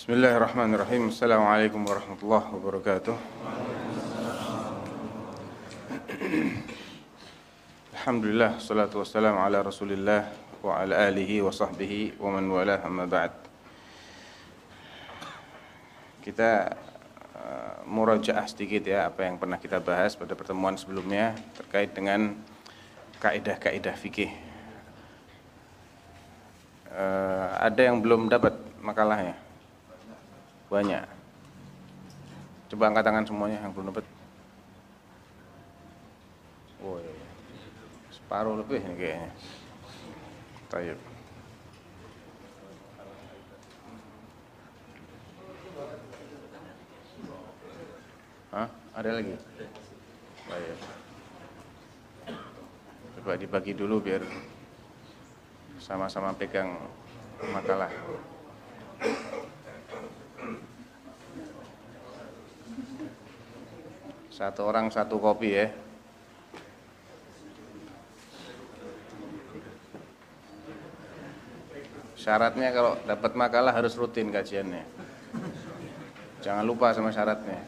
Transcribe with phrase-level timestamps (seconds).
[0.00, 1.12] Bismillahirrahmanirrahim.
[1.12, 3.16] Assalamualaikum warahmatullahi wabarakatuh.
[8.00, 10.24] Alhamdulillah, salatu wassalamu ala rasulillah
[10.64, 13.28] wa ala alihi wa sahbihi wa man wala amma ba'd.
[16.24, 16.72] Kita
[17.36, 22.40] uh, murajaah sedikit ya apa yang pernah kita bahas pada pertemuan sebelumnya terkait dengan
[23.20, 24.32] kaidah-kaidah fikih.
[26.88, 29.49] Uh, ada yang belum dapat makalahnya?
[30.70, 31.02] Banyak.
[32.70, 34.06] Coba angkat tangan semuanya yang belum dapat.
[36.78, 37.10] Oh, iya.
[37.10, 37.26] iya.
[38.14, 39.30] Separuh lebih ini kayaknya.
[40.70, 40.98] Tayyib.
[48.54, 48.68] Hah?
[48.94, 49.34] Ada lagi?
[50.46, 50.78] Baik.
[53.18, 54.22] Coba dibagi dulu biar
[55.82, 56.78] sama-sama pegang
[57.50, 57.90] makalah.
[64.40, 65.68] Satu orang satu kopi ya.
[72.16, 74.88] Syaratnya kalau dapat makalah harus rutin kajiannya.
[76.40, 77.60] Jangan lupa sama syaratnya.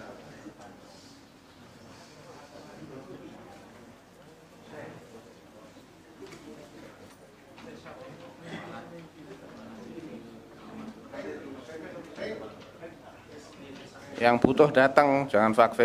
[14.17, 15.77] Yang butuh datang, jangan fak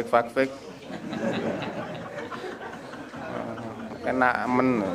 [4.08, 4.88] Kena men.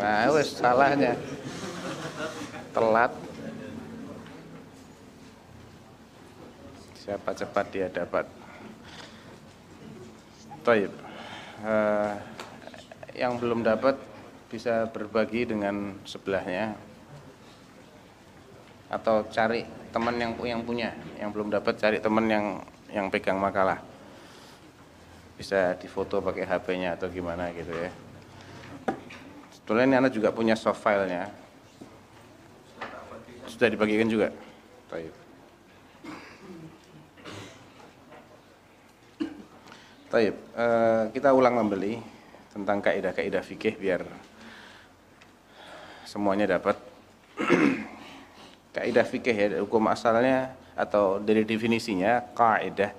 [0.00, 1.20] Nah, wes salahnya.
[2.72, 3.12] Telat.
[6.96, 8.24] Siapa cepat dia dapat.
[10.64, 10.88] Taib.
[11.60, 12.16] Uh,
[13.12, 14.00] yang belum dapat
[14.48, 16.72] bisa berbagi dengan sebelahnya
[18.88, 20.90] atau cari teman yang yang punya
[21.22, 22.46] yang belum dapat cari teman yang
[22.90, 23.78] yang pegang makalah
[25.38, 27.90] bisa difoto pakai HP-nya atau gimana gitu ya
[29.54, 31.30] sebetulnya ini anak juga punya soft filenya
[33.46, 34.34] sudah dibagikan juga
[34.94, 35.14] Taib.
[40.06, 40.34] Taib.
[40.54, 41.98] Uh, kita ulang kembali
[42.54, 44.06] tentang kaidah-kaidah fikih biar
[46.06, 46.78] semuanya dapat
[48.74, 52.90] kaidah fikih ya hukum asalnya atau dari definisinya kaidah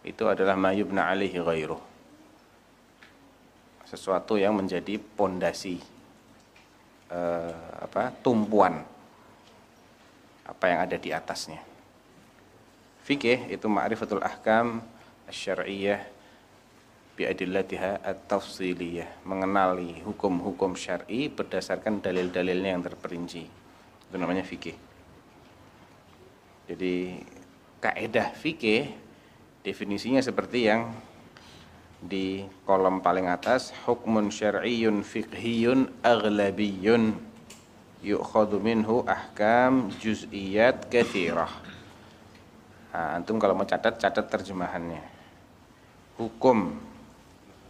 [0.00, 1.80] itu adalah mayubna alaihi ghairuh.
[3.84, 5.76] Sesuatu yang menjadi pondasi
[7.12, 8.80] eh, apa tumpuan
[10.48, 11.60] apa yang ada di atasnya.
[13.04, 14.80] Fikih itu ma'rifatul ahkam
[15.28, 16.00] syar'iyyah
[17.18, 23.44] biadillatiha at-tafsiliyah mengenali hukum-hukum syar'i berdasarkan dalil-dalilnya yang terperinci.
[24.08, 24.89] Itu namanya fikih
[26.70, 27.18] jadi
[27.82, 28.94] kaidah fikih
[29.66, 30.94] definisinya seperti yang
[31.98, 37.18] di kolom paling atas hukmun syar'iyyun fiqhiyun aghlabiyun
[38.06, 41.50] yu'khadhu minhu ahkam juz'iyat kathirah.
[42.94, 45.02] Nah, antum kalau mau catat catat terjemahannya.
[46.22, 46.78] Hukum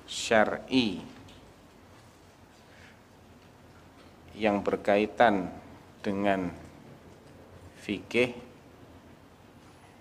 [0.05, 1.01] syar'i
[4.37, 5.49] yang berkaitan
[6.05, 6.53] dengan
[7.81, 8.50] fikih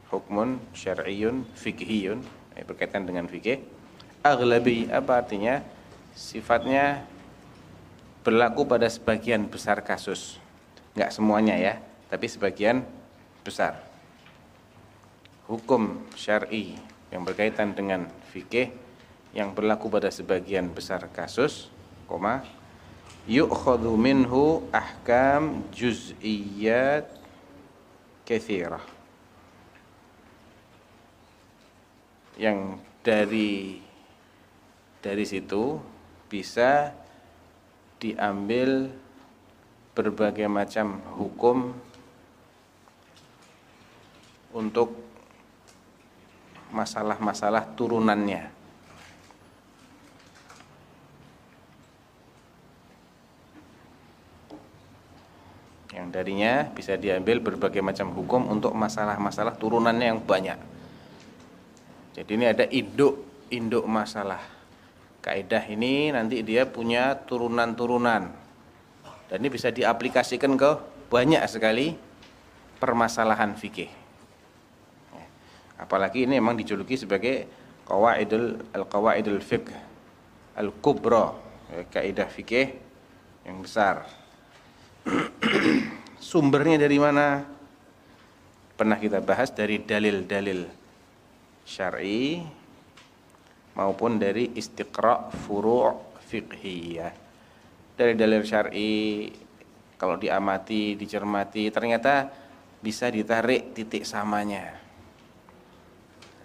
[0.09, 2.22] hukmun syar'iyun fikhiyun
[2.58, 3.62] yang berkaitan dengan fikih
[4.25, 5.64] aglabi apa artinya?
[6.14, 7.06] Sifatnya
[8.25, 10.42] berlaku pada sebagian besar kasus.
[10.98, 11.74] Nggak semuanya ya
[12.09, 12.81] tapi sebagian
[13.46, 13.86] besar.
[15.46, 16.78] Hukum syar'i
[17.09, 18.69] yang berkaitan dengan fikih
[19.34, 21.69] yang berlaku pada sebagian besar kasus,
[22.09, 22.42] koma
[23.30, 27.06] yu'khadhu minhu ahkam juz'iyyat
[28.25, 28.99] katsirah.
[32.39, 33.83] Yang dari
[35.03, 35.75] dari situ
[36.31, 36.95] bisa
[38.00, 38.88] diambil
[39.91, 41.75] berbagai macam hukum
[44.56, 44.95] untuk
[46.71, 48.59] masalah-masalah turunannya.
[55.89, 60.79] yang darinya bisa diambil berbagai macam hukum untuk masalah-masalah turunannya yang banyak.
[62.19, 64.44] Jadi ini ada induk induk masalah.
[65.24, 68.27] Kaidah ini nanti dia punya turunan-turunan.
[69.31, 70.71] Dan ini bisa diaplikasikan ke
[71.07, 71.95] banyak sekali
[72.75, 73.88] permasalahan fikih.
[75.16, 75.25] Ya.
[75.80, 77.48] Apalagi ini memang dijuluki sebagai
[77.88, 79.71] qawaidul al-qawaidul fiqh
[80.60, 81.39] al-kubra,
[81.71, 82.75] ya, kaidah fikih
[83.48, 84.04] yang besar.
[86.19, 87.48] Sumbernya dari mana?
[88.75, 90.79] Pernah kita bahas dari dalil-dalil
[91.69, 92.42] syar'i
[93.77, 97.13] maupun dari istiqra furu' fiqhiyah.
[97.94, 99.30] Dari dalil syar'i
[100.01, 102.33] kalau diamati, dicermati ternyata
[102.81, 104.74] bisa ditarik titik samanya.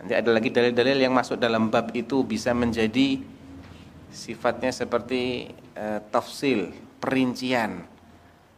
[0.02, 3.22] Nanti ada lagi dalil-dalil yang masuk dalam bab itu bisa menjadi
[4.12, 7.94] sifatnya seperti e, tafsil, perincian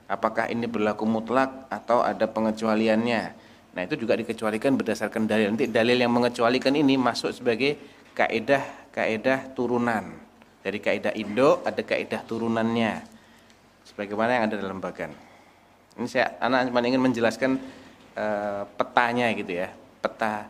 [0.06, 3.45] apakah ini berlaku mutlak atau ada pengecualiannya.
[3.76, 5.52] Nah, itu juga dikecualikan berdasarkan dalil.
[5.52, 7.76] Nanti dalil yang mengecualikan ini masuk sebagai
[8.17, 10.17] kaidah-kaidah turunan.
[10.64, 13.05] Dari kaidah Indo ada kaidah turunannya.
[13.84, 15.12] Sebagaimana yang ada dalam bagan.
[16.00, 17.61] Ini saya anak cuma ingin menjelaskan
[18.17, 19.69] uh, petanya gitu ya.
[20.00, 20.49] Peta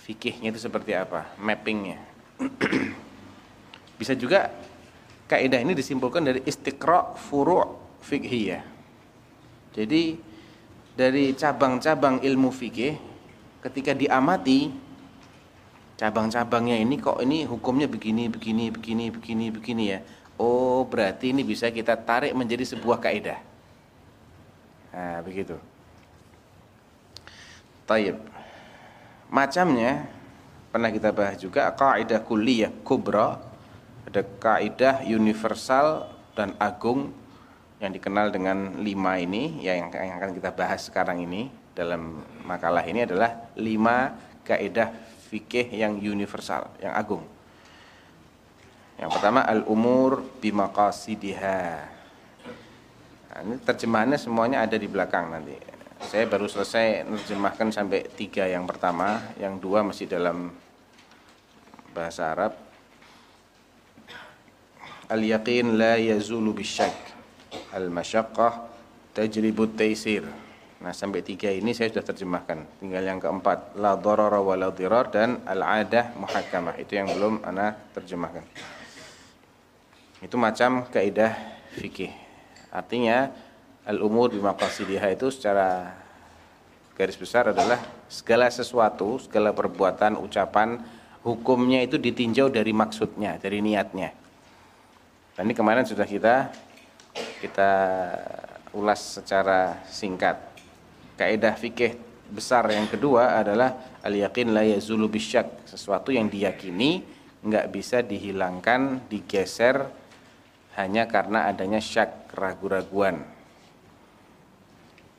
[0.00, 2.00] fikihnya itu seperti apa, mappingnya.
[4.00, 4.48] Bisa juga
[5.28, 7.68] kaidah ini disimpulkan dari istiqra furu'
[8.00, 8.64] fikhiyah.
[9.76, 10.32] Jadi
[10.94, 12.94] dari cabang-cabang ilmu fikih
[13.66, 14.70] ketika diamati
[15.94, 20.00] cabang-cabangnya ini kok ini hukumnya begini begini begini begini begini ya.
[20.34, 23.38] Oh, berarti ini bisa kita tarik menjadi sebuah kaidah.
[24.90, 25.54] Nah, begitu.
[27.86, 28.18] Taib.
[29.30, 30.10] Macamnya
[30.74, 33.38] pernah kita bahas juga kaidah kulliyah kubra,
[34.10, 37.14] ada kaidah universal dan agung
[37.82, 43.02] yang dikenal dengan lima ini ya yang, akan kita bahas sekarang ini dalam makalah ini
[43.02, 44.14] adalah lima
[44.46, 44.94] kaidah
[45.26, 47.26] fikih yang universal, yang agung.
[48.94, 51.62] Yang pertama al-umur bimaqasidiha.
[53.34, 55.58] Nah, ini terjemahannya semuanya ada di belakang nanti.
[56.06, 60.54] Saya baru selesai menerjemahkan sampai tiga yang pertama, yang dua masih dalam
[61.90, 62.54] bahasa Arab.
[65.10, 67.13] Al-yaqin la yazulu bisyak
[67.72, 68.52] al-masyaqqah
[69.14, 70.26] tajribut taisir.
[70.84, 72.82] Nah, sampai tiga ini saya sudah terjemahkan.
[72.82, 76.76] Tinggal yang keempat, la darara wa la dirar dan al-adah muhakkamah.
[76.76, 78.44] Itu yang belum ana terjemahkan.
[80.20, 81.32] Itu macam kaidah
[81.78, 82.12] fikih.
[82.68, 83.32] Artinya
[83.88, 85.94] al-umur di maqasidiha itu secara
[86.92, 90.80] garis besar adalah segala sesuatu, segala perbuatan, ucapan,
[91.24, 94.12] hukumnya itu ditinjau dari maksudnya, dari niatnya.
[95.34, 96.54] Dan ini kemarin sudah kita
[97.14, 97.72] kita
[98.74, 100.34] ulas secara singkat.
[101.14, 101.94] Kaidah fikih
[102.26, 107.06] besar yang kedua adalah al yakin la yazulu bisyak, sesuatu yang diyakini
[107.44, 109.86] nggak bisa dihilangkan, digeser
[110.74, 113.22] hanya karena adanya syak, ragu-raguan.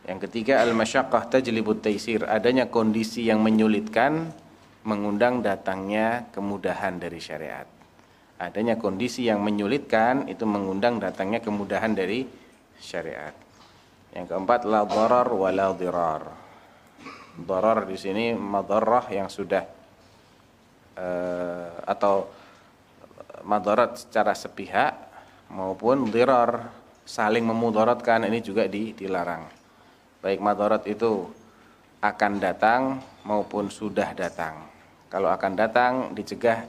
[0.05, 4.35] Yang ketiga al-masyaqqah tajlibut taisir, adanya kondisi yang menyulitkan
[4.85, 7.74] mengundang datangnya kemudahan dari syariat
[8.39, 12.27] adanya kondisi yang menyulitkan itu mengundang datangnya kemudahan dari
[12.79, 13.31] syariat.
[14.11, 16.23] Yang keempat la darar wa la dirar.
[17.35, 19.63] Darar di sini madarrah yang sudah
[20.95, 22.31] uh, atau
[23.43, 24.95] madarat secara sepihak
[25.51, 26.71] maupun dirar
[27.03, 29.45] saling memudaratkan ini juga dilarang.
[30.23, 31.27] Baik madarat itu
[32.01, 34.65] akan datang maupun sudah datang.
[35.11, 36.65] Kalau akan datang dicegah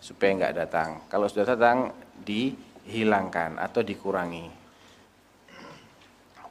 [0.00, 1.04] supaya nggak datang.
[1.12, 1.92] Kalau sudah datang
[2.24, 4.48] dihilangkan atau dikurangi.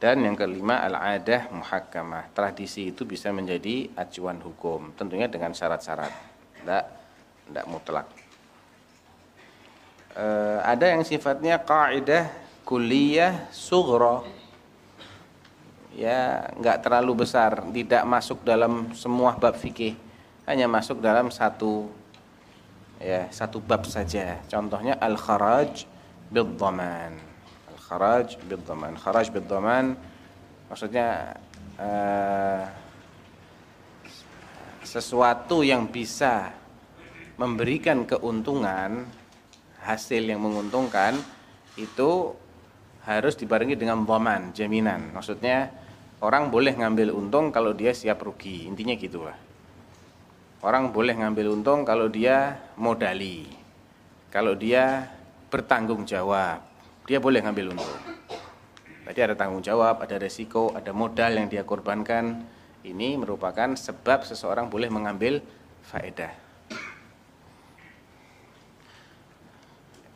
[0.00, 2.32] Dan yang kelima al-adah muhakkamah.
[2.32, 6.08] Tradisi itu bisa menjadi acuan hukum, tentunya dengan syarat-syarat.
[6.56, 6.84] Tidak
[7.50, 8.08] tidak mutlak.
[10.16, 10.26] E,
[10.64, 12.32] ada yang sifatnya kaidah
[12.64, 14.24] kuliah sughra.
[15.92, 20.00] Ya, nggak terlalu besar, tidak masuk dalam semua bab fikih.
[20.48, 21.92] Hanya masuk dalam satu
[23.00, 24.38] ya satu bab saja.
[24.46, 25.88] Contohnya al kharaj
[26.30, 27.16] bil dhaman
[27.66, 29.98] al kharaj bil dhaman kharaj bil dhaman
[30.70, 31.34] maksudnya
[31.80, 32.62] uh,
[34.86, 36.54] sesuatu yang bisa
[37.34, 39.08] memberikan keuntungan
[39.80, 41.16] hasil yang menguntungkan
[41.74, 42.36] itu
[43.00, 45.16] harus dibarengi dengan dhaman jaminan.
[45.16, 45.72] Maksudnya
[46.20, 48.68] orang boleh ngambil untung kalau dia siap rugi.
[48.68, 49.49] Intinya gitu lah
[50.60, 53.48] Orang boleh ngambil untung kalau dia modali.
[54.28, 55.08] Kalau dia
[55.48, 56.60] bertanggung jawab,
[57.08, 58.00] dia boleh ngambil untung.
[59.02, 62.44] Berarti ada tanggung jawab, ada resiko, ada modal yang dia korbankan.
[62.84, 65.40] Ini merupakan sebab seseorang boleh mengambil
[65.80, 66.30] faedah.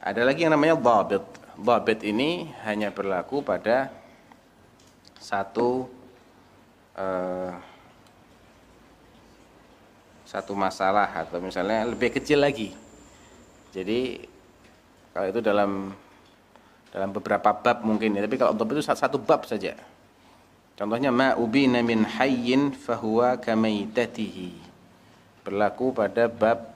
[0.04, 1.24] Ada lagi yang namanya babit.
[1.56, 3.88] Babit ini hanya berlaku pada
[5.16, 5.88] satu
[7.00, 7.73] uh,
[10.34, 12.74] satu masalah atau misalnya lebih kecil lagi.
[13.70, 14.34] Jadi
[15.14, 15.94] Kalau itu dalam
[16.90, 19.78] dalam beberapa bab mungkin ya, tapi kalau untuk itu satu bab saja.
[20.74, 24.58] Contohnya ma ubina min hayyin fahuwa kamaitatihi.
[25.46, 26.66] Berlaku pada bab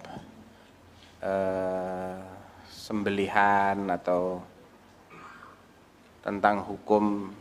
[1.18, 2.22] uh,
[2.70, 4.38] sembelihan atau
[6.22, 7.34] tentang hukum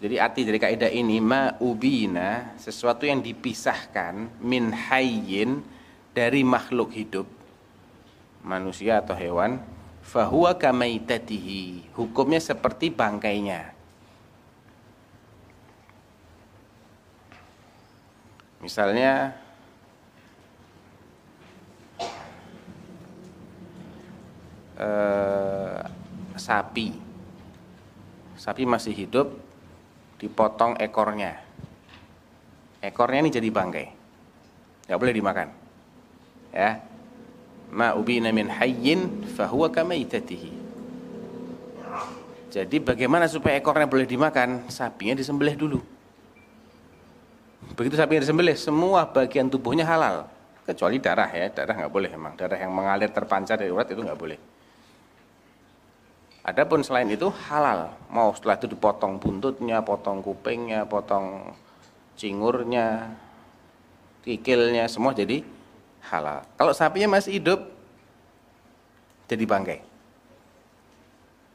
[0.00, 5.60] jadi arti dari kaidah ini ma ubina sesuatu yang dipisahkan min hayyin
[6.16, 7.28] dari makhluk hidup
[8.40, 9.60] manusia atau hewan
[10.00, 13.76] fahuwa kamaitatihi hukumnya seperti bangkainya.
[18.64, 19.36] Misalnya
[24.80, 25.80] eh,
[26.36, 26.88] sapi.
[28.40, 29.49] Sapi masih hidup
[30.20, 31.40] dipotong ekornya
[32.84, 33.86] ekornya ini jadi bangkai
[34.86, 35.48] nggak boleh dimakan
[36.52, 36.90] ya
[37.70, 40.58] ma ubina min hayyin fahuwa kamaitatihi.
[42.50, 44.66] Jadi bagaimana supaya ekornya boleh dimakan?
[44.66, 45.78] Sapinya disembelih dulu.
[47.78, 50.26] Begitu sapinya disembelih, semua bagian tubuhnya halal.
[50.66, 52.34] Kecuali darah ya, darah nggak boleh memang.
[52.34, 54.38] Darah yang mengalir terpancar dari urat itu nggak boleh.
[56.40, 57.92] Adapun selain itu halal.
[58.08, 61.52] Mau setelah itu dipotong buntutnya, potong kupingnya, potong
[62.16, 63.12] cingurnya,
[64.24, 65.44] kikilnya, semua jadi
[66.08, 66.40] halal.
[66.56, 67.60] Kalau sapinya masih hidup,
[69.28, 69.80] jadi bangkai.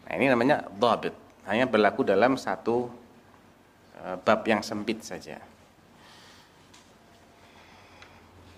[0.05, 1.17] Nah ini namanya dhabit.
[1.49, 2.89] Hanya berlaku dalam satu
[4.01, 5.41] uh, bab yang sempit saja.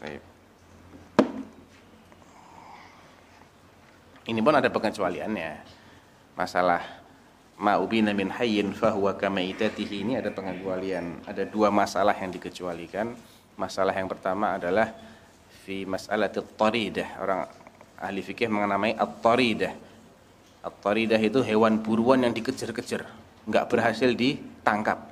[0.04, 0.22] Baik.
[4.28, 5.77] Ini pun ada pengecualiannya.
[6.38, 6.86] Masalah
[7.58, 10.06] ma'ubina min hayyin fahuwa kamaitatihi.
[10.06, 11.26] Ini ada pengecualian.
[11.26, 13.18] Ada dua masalah yang dikecualikan.
[13.58, 14.94] Masalah yang pertama adalah
[15.66, 17.42] fi mas'alati taridah orang
[17.98, 19.74] ahli fikih mengenamai at-taridah.
[20.62, 23.10] At-taridah itu hewan buruan yang dikejar-kejar.
[23.50, 25.10] Nggak berhasil ditangkap.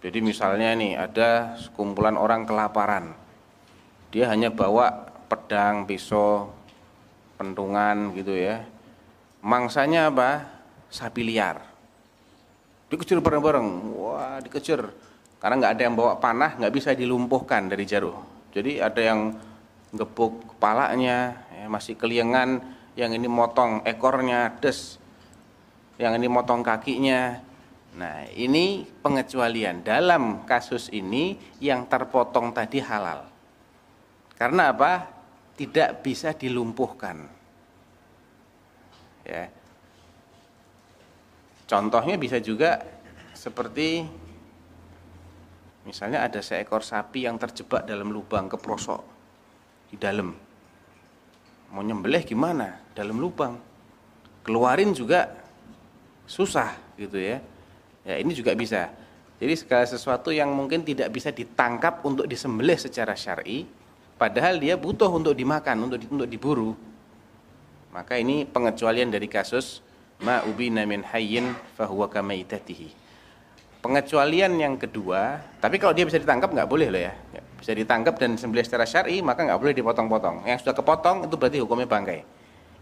[0.00, 3.12] Jadi misalnya nih ada sekumpulan orang kelaparan.
[4.08, 6.48] Dia hanya bawa pedang pisau
[7.36, 8.64] pentungan gitu ya
[9.44, 10.48] mangsanya apa
[10.88, 11.62] sapi liar
[12.88, 14.90] dikejar bareng-bareng wah dikejar
[15.38, 19.20] karena nggak ada yang bawa panah nggak bisa dilumpuhkan dari jarum jadi ada yang
[19.94, 22.60] gepuk kepalanya, ya, masih keliengan,
[22.98, 24.98] yang ini motong ekornya, des,
[26.00, 27.40] yang ini motong kakinya.
[27.98, 29.82] Nah, ini pengecualian.
[29.82, 33.26] Dalam kasus ini yang terpotong tadi halal.
[34.36, 35.08] Karena apa?
[35.58, 37.37] Tidak bisa dilumpuhkan.
[39.28, 39.52] Ya.
[41.68, 42.80] Contohnya bisa juga
[43.36, 44.08] seperti
[45.88, 49.00] Misalnya ada seekor sapi yang terjebak dalam lubang keprosok
[49.88, 50.36] di dalam.
[51.72, 52.76] Mau nyembelih gimana?
[52.92, 53.56] Dalam lubang.
[54.44, 55.32] Keluarin juga
[56.28, 57.40] susah gitu ya.
[58.04, 58.92] Ya ini juga bisa.
[59.40, 63.64] Jadi segala sesuatu yang mungkin tidak bisa ditangkap untuk disembelih secara syar'i,
[64.20, 66.76] padahal dia butuh untuk dimakan, untuk untuk diburu.
[67.98, 69.82] Maka ini pengecualian dari kasus
[70.22, 73.08] ma ubina min hayyin fahuwa kamaitatihi
[73.78, 77.14] pengecualian yang kedua, tapi kalau dia bisa ditangkap nggak boleh loh ya.
[77.58, 80.46] Bisa ditangkap dan sembelih secara syar'i maka nggak boleh dipotong-potong.
[80.46, 82.20] Yang sudah kepotong itu berarti hukumnya bangkai.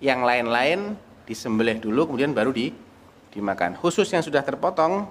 [0.05, 0.79] Yang lain-lain
[1.25, 2.73] disembelih dulu kemudian baru di
[3.33, 3.77] dimakan.
[3.81, 5.09] Khusus yang sudah terpotong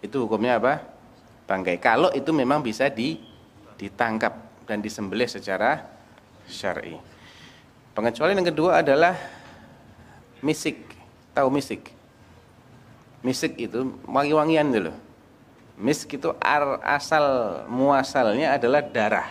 [0.00, 0.80] itu hukumnya apa?
[1.48, 1.80] Bangkai.
[1.80, 3.20] Kalau itu memang bisa di
[3.76, 5.84] ditangkap dan disembelih secara
[6.48, 7.17] syar'i.
[7.98, 9.18] Pengecualian yang kedua adalah
[10.38, 10.86] misik.
[11.34, 11.98] Tahu misik?
[13.22, 14.94] misik itu wangi-wangian dulu.
[15.78, 16.30] Misk itu
[16.82, 17.24] asal
[17.70, 19.30] muasalnya adalah darah.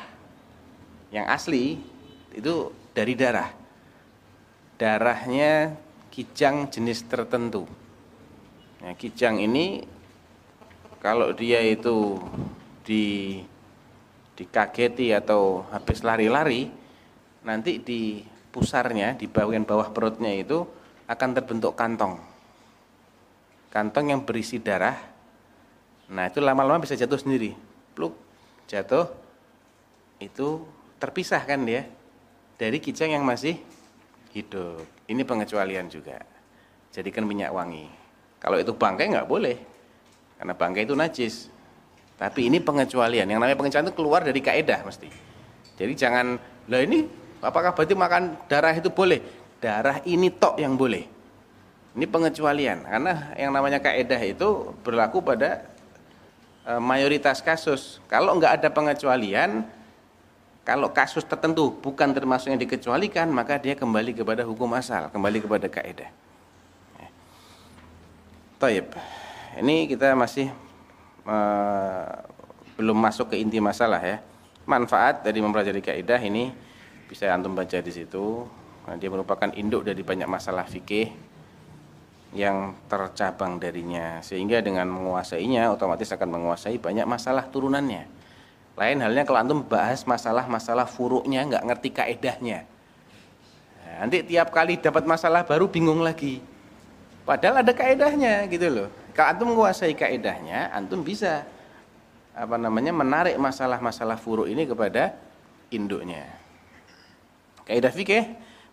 [1.11, 1.65] Yang asli
[2.35, 3.51] itu dari darah.
[4.79, 5.75] Darahnya
[6.11, 7.67] kijang jenis tertentu.
[8.83, 9.83] Ya, kijang ini
[11.03, 12.19] kalau dia itu
[12.83, 13.39] di
[14.37, 16.69] dikageti atau habis lari-lari,
[17.41, 18.21] nanti di
[18.51, 20.65] pusarnya, di bagian bawah perutnya itu
[21.07, 22.19] akan terbentuk kantong.
[23.71, 24.95] Kantong yang berisi darah.
[26.07, 27.55] Nah itu lama-lama bisa jatuh sendiri.
[27.95, 28.15] Pluk
[28.67, 29.11] jatuh.
[30.17, 30.65] Itu
[30.97, 31.85] terpisah kan dia
[32.57, 33.59] dari kijang yang masih
[34.33, 34.83] hidup.
[35.05, 36.17] Ini pengecualian juga.
[36.91, 37.85] Jadikan minyak wangi.
[38.41, 39.57] Kalau itu bangkai nggak boleh
[40.37, 41.35] karena bangkai itu najis.
[42.17, 43.29] Tapi ini pengecualian.
[43.29, 45.09] Yang namanya pengecualian itu keluar dari kaedah mesti.
[45.77, 47.05] Jadi jangan lah ini
[47.41, 49.21] apakah berarti makan darah itu boleh
[49.57, 51.05] darah ini tok yang boleh
[51.97, 55.65] ini pengecualian karena yang namanya kaedah itu berlaku pada
[56.61, 57.97] e, mayoritas kasus.
[58.05, 59.65] Kalau nggak ada pengecualian,
[60.67, 65.71] Kalau kasus tertentu bukan termasuk yang dikecualikan, maka dia kembali kepada hukum asal, kembali kepada
[65.71, 66.11] kaidah.
[68.59, 68.91] Taib.
[69.63, 70.51] Ini kita masih
[71.23, 72.19] uh,
[72.75, 74.19] belum masuk ke inti masalah ya.
[74.67, 76.51] Manfaat dari mempelajari kaidah ini
[77.07, 78.43] bisa antum baca di situ.
[78.87, 81.11] Nah, dia merupakan induk dari banyak masalah fikih
[82.35, 88.17] yang tercabang darinya sehingga dengan menguasainya otomatis akan menguasai banyak masalah turunannya
[88.77, 92.61] lain halnya kalau antum bahas masalah-masalah furuknya nggak ngerti kaedahnya.
[93.81, 96.37] Nah, nanti tiap kali dapat masalah baru bingung lagi.
[97.25, 98.89] Padahal ada kaedahnya gitu loh.
[99.17, 101.41] Kalau antum menguasai kaedahnya, antum bisa
[102.37, 105.17] apa namanya menarik masalah-masalah furuk ini kepada
[105.73, 106.36] induknya.
[107.67, 108.23] Kaidah fikih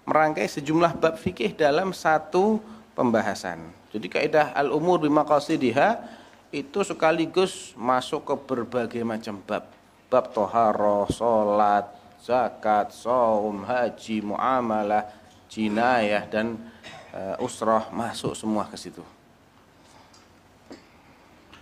[0.06, 2.62] merangkai sejumlah bab fikih dalam satu
[2.94, 3.58] pembahasan.
[3.90, 5.98] Jadi kaidah al-umur bimaqasidiha
[6.54, 9.66] itu sekaligus masuk ke berbagai macam bab
[10.06, 11.90] bab toharoh, sholat,
[12.22, 15.10] zakat, saum, haji, muamalah,
[15.50, 16.54] jinayah dan
[17.10, 19.02] uh, usrah masuk semua ke situ.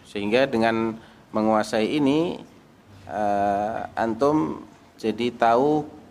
[0.04, 1.00] Sehingga dengan
[1.32, 2.36] menguasai ini
[3.08, 4.68] uh, antum
[5.00, 6.01] jadi tahu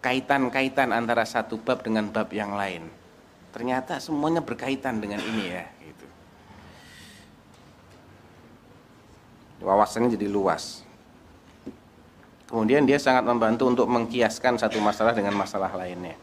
[0.00, 2.88] kaitan-kaitan antara satu bab dengan bab yang lain.
[3.52, 5.64] Ternyata semuanya berkaitan dengan ini ya.
[9.60, 10.82] wawasannya jadi luas.
[12.50, 16.18] Kemudian dia sangat membantu untuk mengkiaskan satu masalah dengan masalah lainnya.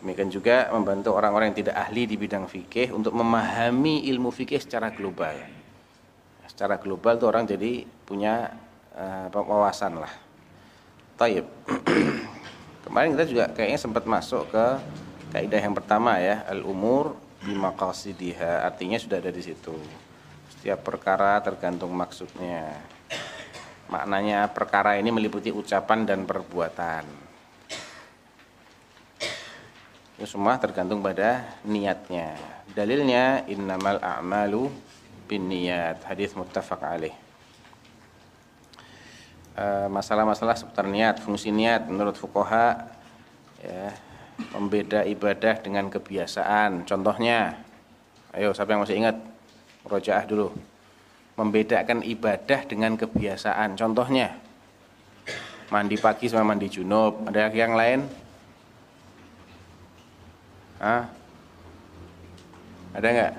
[0.00, 4.88] Demikian juga membantu orang-orang yang tidak ahli di bidang fikih untuk memahami ilmu fikih secara
[4.88, 5.36] global.
[6.48, 8.48] Secara global tuh orang jadi punya
[8.96, 10.12] uh, wawasan lah.
[11.14, 11.46] Taib.
[12.82, 14.66] Kemarin kita juga kayaknya sempat masuk ke
[15.30, 17.14] kaidah yang pertama ya, al-umur
[17.46, 18.66] bimaqasidiha.
[18.66, 19.74] Artinya sudah ada di situ.
[20.50, 22.82] Setiap perkara tergantung maksudnya.
[23.88, 27.06] Maknanya perkara ini meliputi ucapan dan perbuatan.
[30.18, 32.34] Itu semua tergantung pada niatnya.
[32.74, 34.66] Dalilnya innamal a'malu
[35.30, 36.02] bin niat.
[36.10, 37.23] Hadis muttafaq alaih.
[39.54, 42.90] Eh, masalah-masalah seputar niat, fungsi niat menurut fukoha
[43.62, 43.94] ya,
[44.50, 46.82] membeda ibadah dengan kebiasaan.
[46.82, 47.62] Contohnya,
[48.34, 49.14] ayo siapa yang masih ingat?
[49.86, 50.50] Rojaah dulu.
[51.38, 53.78] Membedakan ibadah dengan kebiasaan.
[53.78, 54.34] Contohnya,
[55.70, 57.22] mandi pagi sama mandi junub.
[57.30, 58.10] Ada yang lain?
[60.82, 61.06] Hah?
[62.90, 63.32] Ada nggak?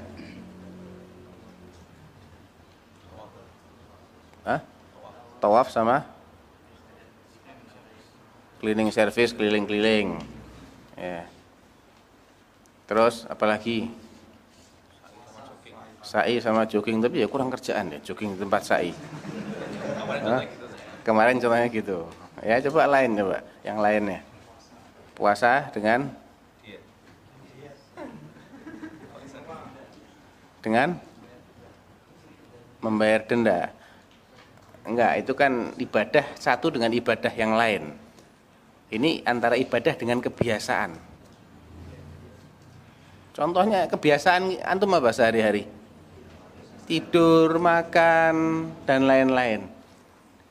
[4.47, 4.75] Hah?
[5.46, 6.02] Tawaf sama?
[8.58, 10.18] Cleaning service, keliling-keliling.
[10.98, 11.30] Ya.
[12.90, 13.94] Terus apalagi?
[16.06, 18.94] sa'i sama jogging tapi ya kurang kerjaan ya jogging di tempat sa'i
[21.02, 22.06] kemarin, contohnya gitu
[22.46, 24.22] ya coba lain coba yang lainnya
[25.18, 26.14] puasa dengan
[30.62, 31.02] dengan
[32.86, 33.74] membayar denda
[34.86, 37.91] enggak itu kan ibadah satu dengan ibadah yang lain
[38.93, 40.93] ini antara ibadah dengan kebiasaan
[43.34, 45.67] contohnya kebiasaan antum apa sehari-hari
[46.86, 49.65] tidur, makan, dan lain-lain.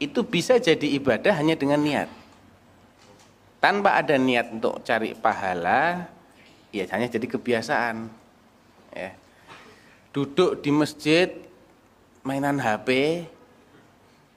[0.02, 2.10] Itu bisa jadi ibadah hanya dengan niat.
[3.62, 6.10] Tanpa ada niat untuk cari pahala,
[6.74, 8.10] ya hanya jadi kebiasaan.
[8.92, 9.16] Ya.
[10.12, 11.32] Duduk di masjid,
[12.26, 13.22] mainan HP,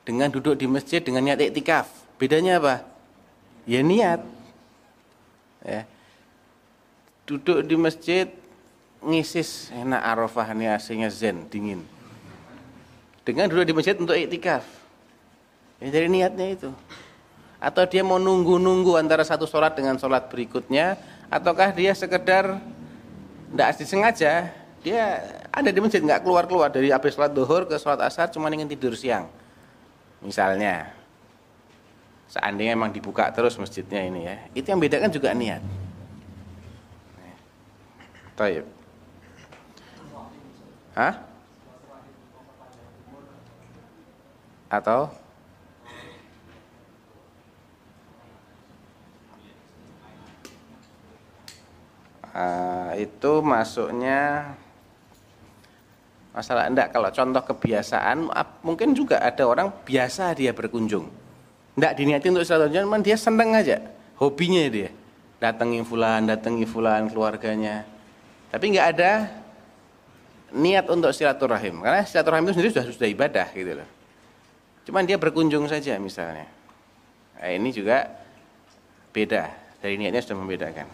[0.08, 1.92] dengan duduk di masjid dengan niat iktikaf.
[2.16, 2.88] Bedanya apa?
[3.68, 4.24] Ya niat.
[5.68, 5.84] Ya.
[7.28, 8.32] Duduk di masjid
[9.04, 11.86] ngisis enak arafah ini aslinya zen dingin
[13.22, 14.66] dengan duduk di masjid untuk iktikaf
[15.78, 16.70] ya dari niatnya itu
[17.58, 20.98] atau dia mau nunggu-nunggu antara satu sholat dengan sholat berikutnya
[21.30, 22.58] ataukah dia sekedar
[23.54, 24.50] tidak disengaja
[24.82, 25.04] dia
[25.54, 28.98] ada di masjid nggak keluar-keluar dari habis sholat duhur ke sholat asar cuma ingin tidur
[28.98, 29.30] siang
[30.22, 30.94] misalnya
[32.28, 35.64] seandainya memang dibuka terus masjidnya ini ya itu yang bedakan juga niat
[38.38, 38.70] Taib.
[40.94, 41.26] Hah?
[44.70, 45.10] Atau
[52.30, 54.54] uh, itu masuknya
[56.38, 58.30] masalah enggak kalau contoh kebiasaan
[58.62, 61.10] mungkin juga ada orang biasa dia berkunjung
[61.74, 63.82] enggak diniatin untuk silaturahmi cuman dia seneng aja
[64.22, 64.94] hobinya dia
[65.42, 67.82] datangi fulan datangi fulan keluarganya
[68.54, 69.12] tapi enggak ada
[70.54, 73.98] niat untuk silaturahim karena silaturahim itu sendiri sudah sudah ibadah gitu loh
[74.88, 76.48] Cuman dia berkunjung saja misalnya.
[77.36, 78.08] Nah, ini juga
[79.12, 79.52] beda.
[79.84, 80.88] Dari niatnya sudah membedakan.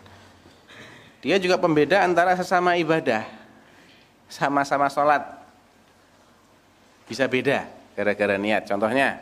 [1.21, 3.21] Dia juga pembeda antara sesama ibadah.
[4.33, 5.21] Sama-sama sholat.
[7.05, 8.65] Bisa beda gara-gara niat.
[8.65, 9.21] Contohnya,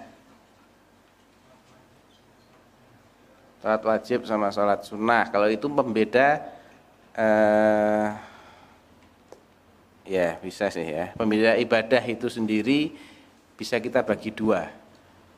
[3.60, 5.28] sholat wajib sama sholat sunnah.
[5.28, 6.39] Kalau itu pembeda,
[7.12, 8.08] eh,
[10.08, 11.12] ya bisa sih ya.
[11.19, 12.95] Pembeda ibadah itu sendiri
[13.60, 14.71] bisa kita bagi dua.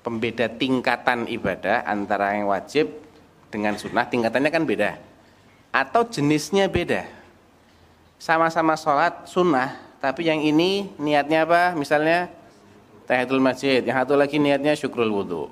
[0.05, 2.93] Pembeda tingkatan ibadah antara yang wajib
[3.49, 4.91] dengan sunnah, tingkatannya kan beda
[5.73, 7.22] atau jenisnya beda.
[8.23, 11.75] Sama-sama sholat sunnah, tapi yang ini niatnya apa?
[11.75, 12.31] Misalnya
[13.03, 15.51] tahiyatul masjid, yang satu lagi niatnya syukrul wudhu.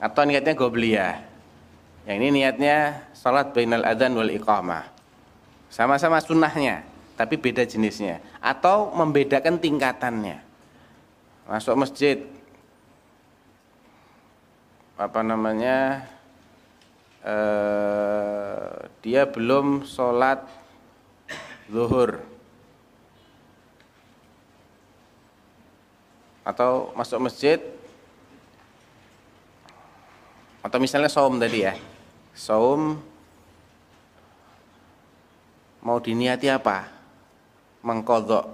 [0.00, 1.20] Atau niatnya gobliyah.
[2.08, 4.88] Yang ini niatnya sholat bainal adhan wal iqamah.
[5.68, 6.80] Sama-sama sunnahnya,
[7.12, 8.24] tapi beda jenisnya.
[8.40, 10.40] Atau membedakan tingkatannya.
[11.44, 12.24] Masuk masjid,
[14.96, 16.08] apa namanya
[17.20, 20.63] eh, dia belum sholat
[21.74, 22.22] zuhur.
[26.46, 27.58] Atau masuk masjid.
[30.62, 31.74] Atau misalnya saum tadi ya.
[32.38, 33.02] Saum.
[35.82, 36.88] Mau diniati apa?
[37.84, 38.48] Mengkodok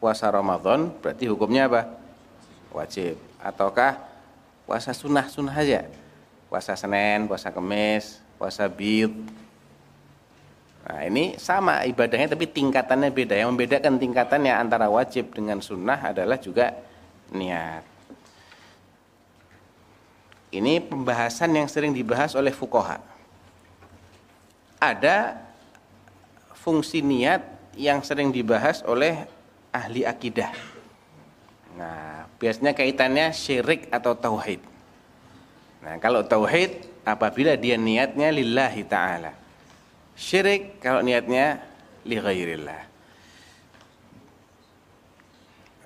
[0.00, 1.86] puasa Ramadan berarti hukumnya apa?
[2.72, 3.20] Wajib.
[3.38, 4.00] Ataukah
[4.64, 5.86] puasa sunnah sunnah aja?
[6.50, 9.14] Puasa Senin, puasa Kemis, puasa Bid.
[10.86, 13.34] Nah ini sama ibadahnya tapi tingkatannya beda.
[13.34, 16.70] Yang membedakan tingkatannya antara wajib dengan sunnah adalah juga
[17.34, 17.82] niat.
[20.54, 23.02] Ini pembahasan yang sering dibahas oleh fukoha.
[24.78, 25.42] Ada
[26.54, 27.42] fungsi niat
[27.74, 29.26] yang sering dibahas oleh
[29.74, 30.54] ahli akidah.
[31.76, 34.62] Nah, biasanya kaitannya syirik atau tauhid.
[35.82, 39.45] Nah, kalau tauhid apabila dia niatnya lillahi taala.
[40.16, 41.60] Syirik kalau niatnya
[42.08, 42.82] li ghairillah.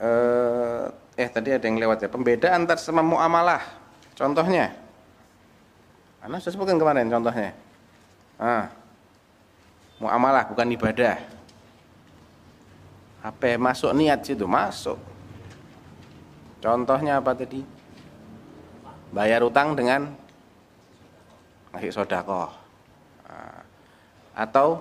[0.00, 0.84] Eh,
[1.18, 2.08] eh tadi ada yang lewat ya.
[2.08, 3.60] Pembeda antar sama muamalah.
[4.14, 4.72] Contohnya.
[6.22, 7.52] Anda sudah sebutkan kemarin contohnya.
[8.38, 8.70] Ah.
[10.00, 11.20] Muamalah bukan ibadah.
[13.20, 14.48] Apa masuk niat situ?
[14.48, 14.96] Masuk.
[16.64, 17.80] Contohnya apa tadi?
[19.10, 20.14] bayar utang dengan
[21.74, 22.50] ngasih sodako nah,
[24.40, 24.80] atau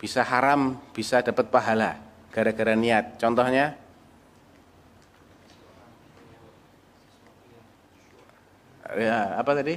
[0.00, 2.00] bisa haram bisa dapat pahala
[2.32, 3.20] gara-gara niat.
[3.20, 3.76] Contohnya
[8.96, 9.76] ya apa tadi?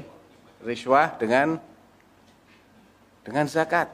[0.64, 1.60] Riswah dengan
[3.28, 3.92] dengan zakat.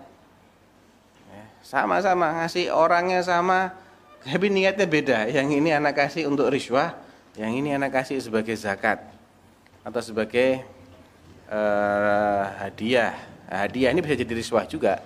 [1.34, 3.74] Ya, sama-sama ngasih orangnya sama
[4.22, 5.20] tapi niatnya beda.
[5.34, 6.94] Yang ini anak kasih untuk riswah
[7.34, 9.02] yang ini anak kasih sebagai zakat
[9.82, 10.62] atau sebagai
[11.50, 13.33] uh, hadiah.
[13.50, 15.00] Hadiah ini bisa jadi riswah juga.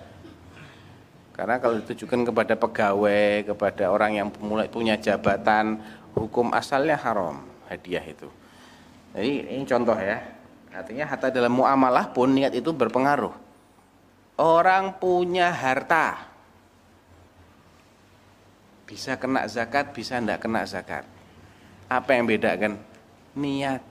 [1.38, 5.78] Karena kalau ditujukan kepada pegawai, kepada orang yang mulai punya jabatan,
[6.18, 8.26] hukum asalnya haram hadiah itu.
[9.14, 10.18] Jadi ini contoh ya.
[10.74, 13.32] Artinya hatta dalam muamalah pun niat itu berpengaruh.
[14.38, 16.28] Orang punya harta
[18.88, 21.04] bisa kena zakat, bisa tidak kena zakat.
[21.92, 22.80] Apa yang bedakan?
[23.36, 23.84] Niat.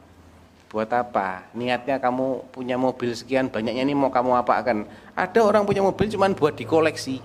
[0.68, 1.48] Buat apa?
[1.56, 4.84] Niatnya kamu punya mobil sekian banyaknya ini mau kamu apa akan?
[5.16, 7.24] Ada orang punya mobil cuman buat dikoleksi.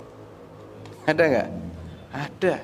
[1.02, 1.48] Ada nggak?
[2.14, 2.54] Ada.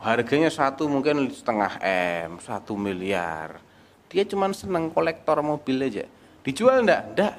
[0.00, 3.62] Harganya satu mungkin setengah M, satu miliar.
[4.10, 6.08] Dia cuman seneng kolektor mobil aja.
[6.42, 7.02] Dijual enggak?
[7.14, 7.34] Enggak.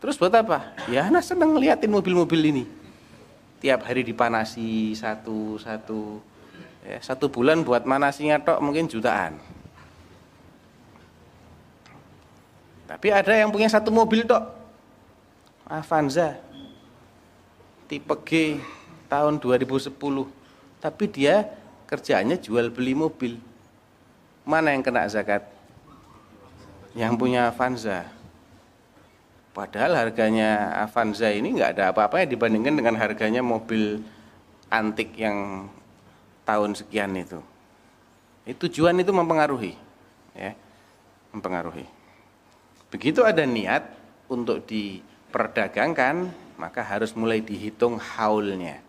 [0.00, 0.72] Terus buat apa?
[0.88, 2.64] Ya anak seneng ngeliatin mobil-mobil ini.
[3.60, 6.22] Tiap hari dipanasi satu-satu.
[6.86, 9.36] Ya, satu bulan buat manasinya tok mungkin jutaan.
[12.86, 14.46] Tapi ada yang punya satu mobil tok.
[15.66, 16.38] Avanza.
[17.90, 18.30] Tipe G
[19.10, 19.90] tahun 2010.
[20.78, 21.50] Tapi dia
[21.90, 23.38] kerjaannya jual beli mobil.
[24.46, 25.42] Mana yang kena zakat?
[26.94, 28.06] Yang punya Avanza.
[29.50, 34.04] Padahal harganya Avanza ini nggak ada apa-apanya dibandingkan dengan harganya mobil
[34.70, 35.66] antik yang
[36.46, 37.42] tahun sekian itu.
[38.46, 39.74] Itu tujuan itu mempengaruhi,
[40.38, 40.54] ya,
[41.34, 41.95] mempengaruhi.
[42.96, 43.92] Begitu ada niat
[44.24, 48.80] untuk diperdagangkan, maka harus mulai dihitung haulnya.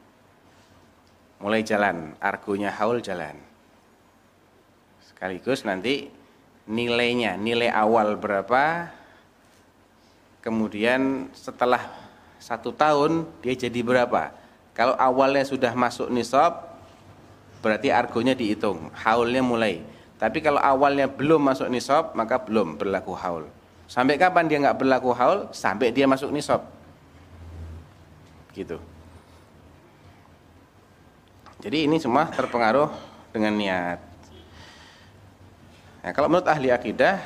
[1.44, 3.36] Mulai jalan, argonya haul jalan.
[5.04, 6.08] Sekaligus nanti
[6.72, 8.96] nilainya, nilai awal berapa,
[10.40, 11.92] kemudian setelah
[12.40, 14.32] satu tahun dia jadi berapa.
[14.72, 16.80] Kalau awalnya sudah masuk nisab,
[17.60, 19.84] berarti argonya dihitung, haulnya mulai.
[20.16, 23.58] Tapi kalau awalnya belum masuk nisab, maka belum berlaku haul.
[23.88, 25.48] Sampai kapan dia nggak berlaku haul?
[25.56, 26.68] Sampai dia masuk nisab.
[28.52, 28.76] Gitu.
[31.64, 32.92] Jadi ini semua terpengaruh
[33.32, 34.00] dengan niat.
[36.04, 37.18] Nah, kalau menurut ahli akidah,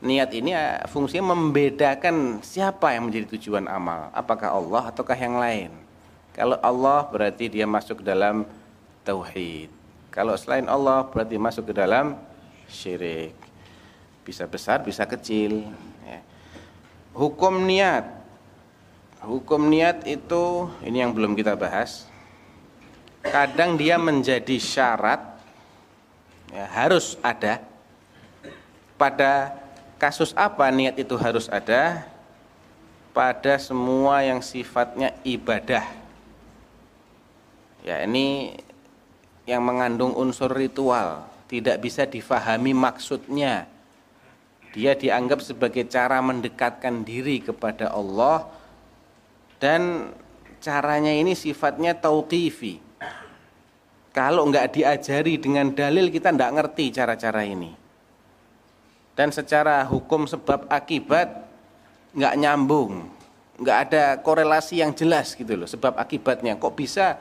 [0.00, 4.08] niat ini ya, fungsinya membedakan siapa yang menjadi tujuan amal.
[4.14, 5.70] Apakah Allah ataukah yang lain.
[6.38, 8.46] Kalau Allah berarti dia masuk dalam
[9.02, 9.74] tauhid.
[10.14, 12.14] Kalau selain Allah berarti masuk ke dalam
[12.70, 13.47] syirik.
[14.28, 15.64] Bisa besar, bisa kecil.
[16.04, 16.20] Ya.
[17.16, 18.04] Hukum niat.
[19.24, 22.04] Hukum niat itu ini yang belum kita bahas.
[23.24, 25.24] Kadang dia menjadi syarat
[26.52, 27.64] ya, harus ada.
[29.00, 29.56] Pada
[29.96, 32.04] kasus apa niat itu harus ada?
[33.16, 35.88] Pada semua yang sifatnya ibadah.
[37.80, 38.60] Ya, ini
[39.48, 43.77] yang mengandung unsur ritual, tidak bisa difahami maksudnya.
[44.76, 48.48] Dia dianggap sebagai cara mendekatkan diri kepada Allah
[49.58, 50.12] dan
[50.60, 52.78] caranya ini sifatnya tauqifi.
[54.12, 57.72] Kalau enggak diajari dengan dalil kita enggak ngerti cara-cara ini.
[59.14, 61.48] Dan secara hukum sebab akibat
[62.14, 63.08] enggak nyambung,
[63.58, 66.58] enggak ada korelasi yang jelas gitu loh sebab akibatnya.
[66.58, 67.18] Kok bisa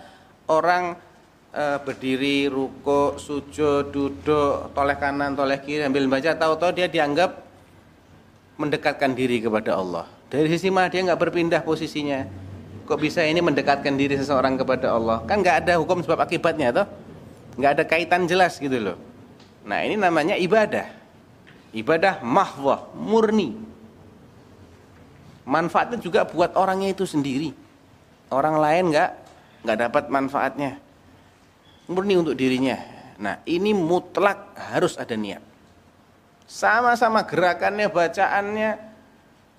[0.49, 1.06] orang
[1.53, 7.45] uh, berdiri, ruko, sujud, duduk, toleh kanan, toleh kiri sambil baca, tahu-tahu dia dianggap
[8.57, 10.05] mendekatkan diri kepada Allah.
[10.27, 12.27] Dari sisi mana dia nggak berpindah posisinya?
[12.87, 15.23] Kok bisa ini mendekatkan diri seseorang kepada Allah?
[15.27, 16.87] Kan nggak ada hukum sebab akibatnya, toh?
[17.59, 18.97] Nggak ada kaitan jelas gitu loh.
[19.67, 20.87] Nah ini namanya ibadah.
[21.75, 23.59] Ibadah mahwah, murni.
[25.47, 27.51] Manfaatnya juga buat orangnya itu sendiri.
[28.31, 29.09] Orang lain nggak
[29.63, 30.79] nggak dapat manfaatnya
[31.87, 32.77] murni untuk dirinya.
[33.17, 35.41] Nah, ini mutlak harus ada niat.
[36.47, 38.77] Sama-sama gerakannya, bacaannya,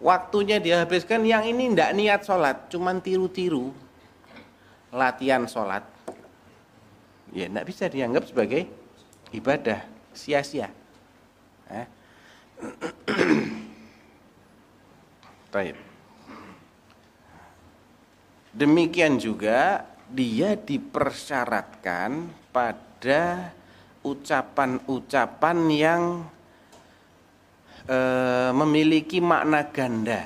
[0.01, 1.27] waktunya dihabiskan.
[1.27, 3.75] Yang ini tidak niat sholat, cuman tiru-tiru
[4.95, 5.85] latihan sholat.
[7.35, 8.65] Ya, tidak bisa dianggap sebagai
[9.37, 9.85] ibadah
[10.17, 10.73] sia-sia.
[11.69, 11.87] Eh?
[18.59, 23.53] Demikian juga dia dipersyaratkan pada
[24.01, 26.03] ucapan-ucapan yang
[27.85, 27.99] e,
[28.57, 30.23] memiliki makna ganda.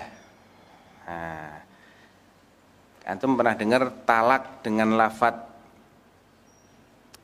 [1.02, 1.52] Nah,
[3.10, 5.34] antum pernah dengar talak dengan lafat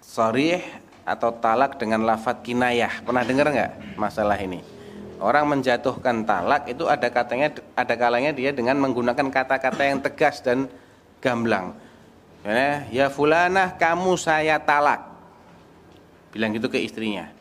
[0.02, 0.58] sorry
[1.06, 3.06] atau talak dengan lafat kinayah?
[3.06, 4.60] Pernah dengar nggak masalah ini?
[5.18, 10.70] Orang menjatuhkan talak itu ada katanya ada kalanya dia dengan menggunakan kata-kata yang tegas dan
[11.18, 11.74] gamblang
[12.44, 15.02] ya, ya fulanah kamu saya talak.
[16.30, 17.32] Bilang gitu ke istrinya.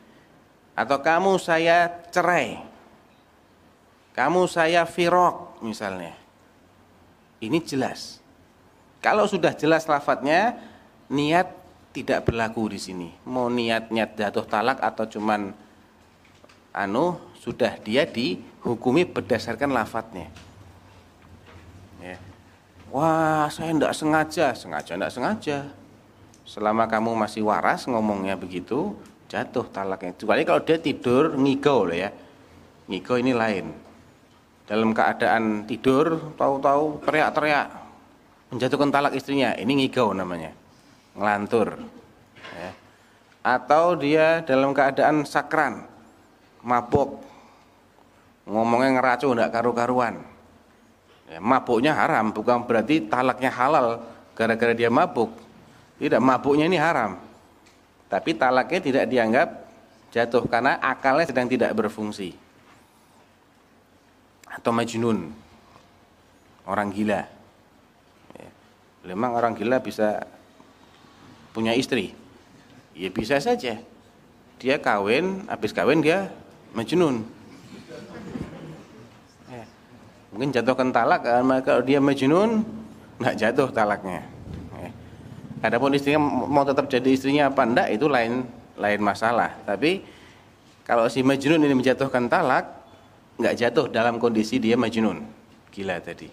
[0.77, 2.61] Atau kamu saya cerai.
[4.13, 6.13] Kamu saya firok misalnya.
[7.37, 8.17] Ini jelas.
[9.03, 10.57] Kalau sudah jelas lafadznya
[11.13, 11.53] niat
[11.93, 13.09] tidak berlaku di sini.
[13.29, 15.53] Mau niat niat jatuh talak atau cuman
[16.73, 20.46] anu sudah dia dihukumi berdasarkan lafadznya
[22.97, 25.57] Wah, saya tidak sengaja, sengaja tidak sengaja.
[26.49, 28.97] Selama kamu masih waras ngomongnya begitu,
[29.29, 30.17] jatuh talaknya.
[30.17, 32.09] Kecuali kalau dia tidur ngigau loh ya.
[32.89, 33.69] Ngigau ini lain.
[34.65, 37.69] Dalam keadaan tidur, tahu-tahu teriak-teriak
[38.49, 39.53] menjatuhkan talak istrinya.
[39.53, 40.49] Ini ngigau namanya,
[41.13, 41.77] ngelantur.
[42.57, 42.71] Ya.
[43.45, 45.85] Atau dia dalam keadaan sakran,
[46.65, 47.21] mabuk,
[48.49, 50.36] ngomongnya ngeracu, tidak karu-karuan
[51.27, 53.99] Ya, mabuknya haram, bukan berarti talaknya halal
[54.31, 55.35] gara-gara dia mabuk.
[55.99, 57.19] Tidak, mabuknya ini haram.
[58.07, 59.49] Tapi talaknya tidak dianggap
[60.15, 62.31] jatuh karena akalnya sedang tidak berfungsi.
[64.47, 65.35] Atau majnun.
[66.63, 67.27] Orang gila.
[68.35, 68.49] Ya.
[69.11, 70.23] Memang orang gila bisa
[71.51, 72.15] punya istri.
[72.95, 73.83] Ya bisa saja.
[74.57, 76.31] Dia kawin, habis kawin dia
[76.71, 77.36] majnun
[80.37, 81.25] mungkin jatuhkan talak
[81.65, 82.61] kalau dia majnun
[83.17, 84.21] nggak jatuh talaknya.
[84.77, 84.93] Eh.
[85.65, 88.45] adapun istrinya mau tetap jadi istrinya apa enggak itu lain
[88.77, 89.57] lain masalah.
[89.65, 90.05] Tapi
[90.85, 92.69] kalau si majnun ini menjatuhkan talak
[93.41, 95.25] nggak jatuh dalam kondisi dia majnun.
[95.73, 96.29] Gila tadi.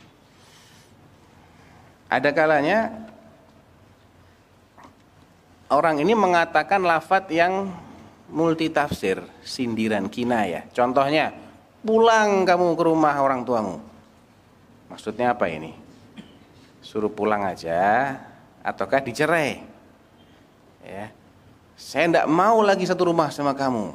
[2.12, 3.08] Ada kalanya
[5.72, 7.72] orang ini mengatakan lafat yang
[8.28, 10.68] multitafsir sindiran kinayah.
[10.76, 11.32] Contohnya
[11.80, 13.93] pulang kamu ke rumah orang tuamu
[14.94, 15.74] Maksudnya apa ini?
[16.78, 18.14] Suruh pulang aja
[18.62, 19.58] ataukah dicerai?
[20.86, 21.10] Ya.
[21.74, 23.90] saya tidak mau lagi satu rumah sama kamu.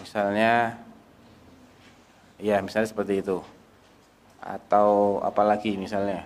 [0.00, 0.80] Misalnya,
[2.40, 3.44] ya misalnya seperti itu.
[4.40, 6.24] Atau apalagi misalnya,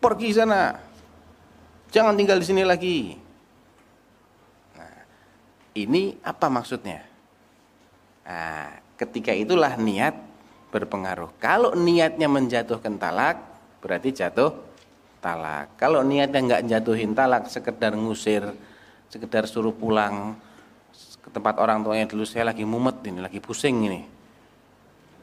[0.00, 0.80] pergi sana,
[1.92, 3.20] jangan tinggal di sini lagi.
[4.72, 5.04] Nah,
[5.76, 7.04] ini apa maksudnya?
[8.24, 10.18] Nah, ketika itulah niat
[10.74, 11.32] berpengaruh.
[11.38, 13.40] Kalau niatnya menjatuhkan talak,
[13.80, 14.52] berarti jatuh
[15.22, 15.78] talak.
[15.78, 18.44] Kalau niatnya nggak jatuhin talak, sekedar ngusir,
[19.08, 20.36] sekedar suruh pulang
[21.22, 24.02] ke tempat orang tuanya dulu, saya lagi mumet ini, lagi pusing ini.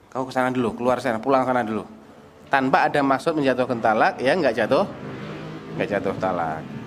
[0.09, 1.83] Kau ke sana dulu, keluar sana, pulang sana dulu.
[2.47, 4.88] Tanpa ada maksud menjatuhkan talak, ya nggak jatuh,
[5.75, 6.84] nggak jatuh talak.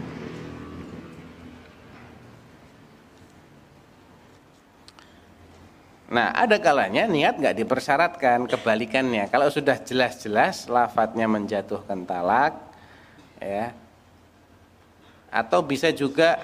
[6.09, 9.29] Nah, ada kalanya niat nggak dipersyaratkan, kebalikannya.
[9.29, 12.57] Kalau sudah jelas-jelas lafadznya menjatuhkan talak,
[13.37, 13.77] ya,
[15.29, 16.40] atau bisa juga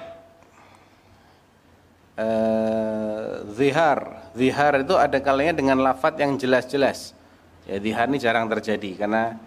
[2.20, 4.29] eh, zihar.
[4.37, 7.16] Zihar itu ada kalanya dengan lafadz yang jelas-jelas.
[7.64, 9.40] Ya, zihar ini jarang terjadi karena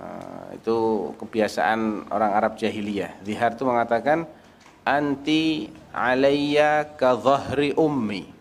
[0.00, 3.20] eh, itu kebiasaan orang Arab jahiliyah.
[3.20, 4.24] Zihar itu mengatakan
[4.88, 7.20] anti alayya ka
[7.76, 8.35] ummi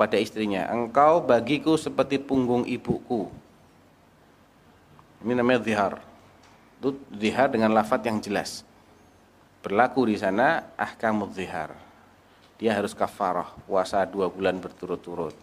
[0.00, 3.28] kepada istrinya, engkau bagiku seperti punggung ibuku.
[5.20, 6.00] Ini namanya zihar.
[6.80, 8.64] Itu zihar dengan lafaz yang jelas.
[9.60, 11.76] Berlaku di sana ahkamul zihar.
[12.56, 15.36] Dia harus kafarah, puasa dua bulan berturut-turut.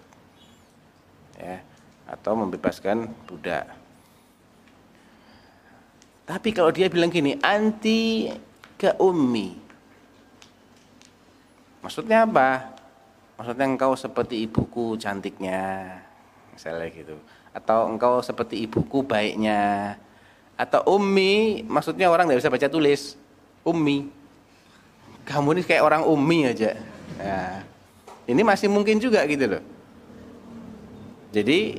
[1.37, 1.61] Ya,
[2.09, 3.69] atau membebaskan budak.
[6.25, 8.33] Tapi kalau dia bilang gini, anti
[8.73, 9.53] ke ummi.
[11.85, 12.76] Maksudnya apa?
[13.38, 15.93] Maksudnya engkau seperti ibuku cantiknya
[16.52, 17.15] misalnya gitu.
[17.54, 19.95] Atau engkau seperti ibuku baiknya.
[20.58, 23.15] Atau ummi maksudnya orang tidak bisa baca tulis.
[23.63, 24.10] Ummi.
[25.23, 26.76] Kamu ini kayak orang ummi aja.
[27.21, 27.62] Nah,
[28.26, 29.63] ini masih mungkin juga gitu loh.
[31.32, 31.78] Jadi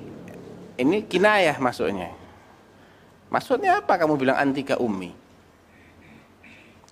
[0.78, 2.18] ini kinayah maksudnya
[3.28, 5.12] maksudnya apa kamu bilang antika ummi?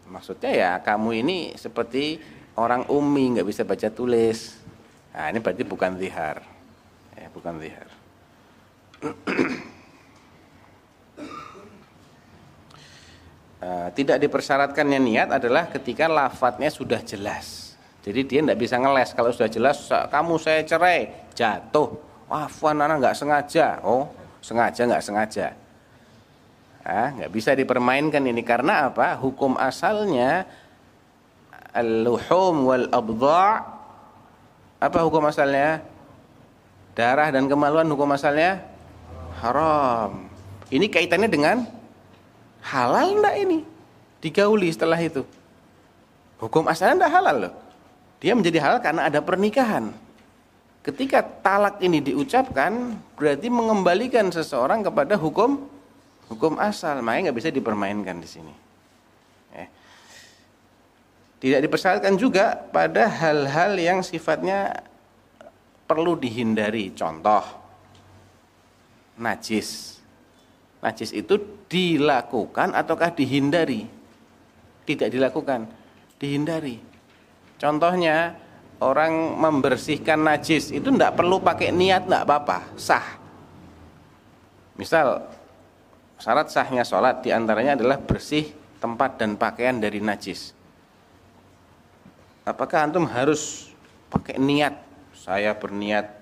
[0.07, 2.23] Maksudnya ya kamu ini seperti
[2.57, 4.57] orang umi nggak bisa baca tulis.
[5.13, 6.45] Nah ini berarti bukan zihar.
[7.17, 7.89] Ya, bukan zihar.
[13.61, 17.77] Uh, tidak dipersyaratkannya niat adalah ketika lafadznya sudah jelas.
[18.05, 19.11] Jadi dia tidak bisa ngeles.
[19.17, 21.33] Kalau sudah jelas kamu saya cerai.
[21.35, 21.97] Jatuh.
[22.27, 23.83] Wafan anak nggak sengaja.
[23.83, 24.07] Oh
[24.39, 25.47] sengaja nggak sengaja.
[26.87, 28.47] Ah nggak bisa dipermainkan ini.
[28.47, 29.19] Karena apa?
[29.19, 30.47] Hukum asalnya
[31.77, 33.77] al-luhum wal abdha'
[34.77, 35.81] apa hukum asalnya?
[36.97, 38.65] Darah dan kemaluan hukum asalnya
[39.41, 40.29] haram.
[40.73, 41.57] Ini kaitannya dengan
[42.65, 43.59] halal enggak ini?
[44.21, 45.25] Digauli setelah itu.
[46.41, 47.55] Hukum asalnya enggak halal loh.
[48.21, 49.93] Dia menjadi halal karena ada pernikahan.
[50.81, 55.69] Ketika talak ini diucapkan, berarti mengembalikan seseorang kepada hukum
[56.33, 57.01] hukum asal.
[57.03, 58.66] Makanya nggak bisa dipermainkan di sini.
[61.37, 64.73] Tidak dipersyaratkan juga pada hal-hal yang sifatnya
[65.85, 66.97] perlu dihindari.
[66.97, 67.45] Contoh,
[69.21, 70.01] najis.
[70.81, 71.37] Najis itu
[71.69, 73.85] dilakukan ataukah dihindari?
[74.89, 75.69] Tidak dilakukan,
[76.17, 76.81] dihindari.
[77.61, 78.33] Contohnya,
[78.81, 83.07] orang membersihkan najis itu tidak perlu pakai niat, tidak apa-apa, sah.
[84.81, 85.21] Misal,
[86.17, 88.49] syarat sahnya sholat di antaranya adalah bersih
[88.81, 90.56] tempat dan pakaian dari najis
[92.47, 93.75] apakah antum harus
[94.09, 94.79] pakai niat?
[95.19, 96.15] Saya berniat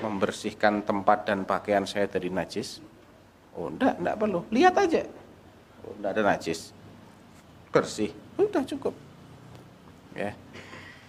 [0.00, 2.80] membersihkan tempat dan pakaian saya dari najis.
[3.52, 4.40] Oh enggak, enggak perlu.
[4.48, 5.04] Lihat aja.
[5.84, 6.72] Oh enggak ada najis.
[7.68, 8.10] Bersih.
[8.40, 8.96] Udah cukup.
[10.16, 10.32] Ya.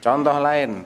[0.03, 0.83] Contoh lain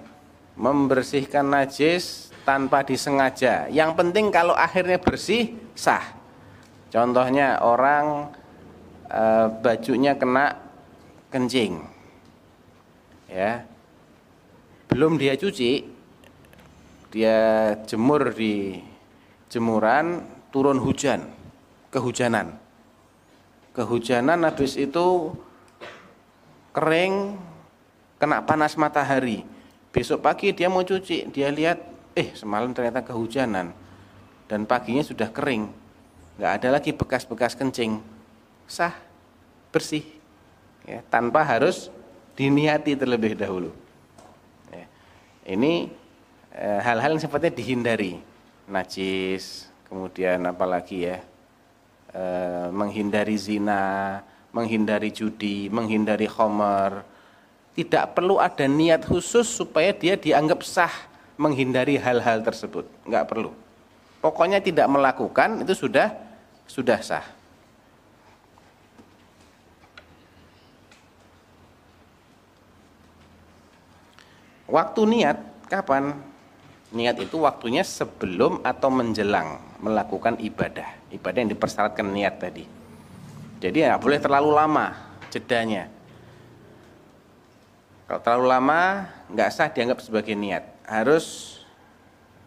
[0.54, 3.66] membersihkan najis tanpa disengaja.
[3.74, 6.14] Yang penting kalau akhirnya bersih sah.
[6.94, 8.30] Contohnya orang
[9.10, 9.24] e,
[9.60, 10.56] bajunya kena
[11.34, 11.95] kencing
[13.30, 13.66] ya.
[14.90, 15.86] Belum dia cuci
[17.16, 17.38] dia
[17.88, 18.80] jemur di
[19.48, 21.32] jemuran turun hujan
[21.92, 22.60] kehujanan.
[23.72, 25.32] Kehujanan habis itu
[26.76, 27.40] kering
[28.20, 29.48] kena panas matahari.
[29.96, 31.80] Besok pagi dia mau cuci dia lihat
[32.16, 33.72] eh semalam ternyata kehujanan
[34.52, 35.72] dan paginya sudah kering.
[36.36, 38.04] Nggak ada lagi bekas-bekas kencing.
[38.68, 38.96] Sah
[39.72, 40.04] bersih.
[40.84, 41.92] Ya tanpa harus
[42.36, 43.72] diniati terlebih dahulu.
[44.70, 44.86] Ya.
[45.56, 45.90] Ini
[46.52, 48.20] eh, hal-hal yang sifatnya dihindari,
[48.68, 51.24] najis, kemudian apalagi ya,
[52.12, 52.24] e,
[52.74, 54.20] menghindari zina,
[54.50, 57.04] menghindari judi, menghindari khomer.
[57.76, 60.92] Tidak perlu ada niat khusus supaya dia dianggap sah
[61.36, 62.88] menghindari hal-hal tersebut.
[63.04, 63.52] Enggak perlu.
[64.24, 66.16] Pokoknya tidak melakukan itu sudah
[66.66, 67.35] sudah sah.
[74.76, 75.38] Waktu niat
[75.72, 76.12] kapan?
[76.92, 81.00] Niat itu waktunya sebelum atau menjelang melakukan ibadah.
[81.16, 82.68] Ibadah yang dipersyaratkan niat tadi.
[83.64, 84.92] Jadi ya boleh terlalu lama
[85.32, 85.88] jedanya.
[88.04, 88.80] Kalau terlalu lama
[89.32, 90.68] nggak sah dianggap sebagai niat.
[90.84, 91.56] Harus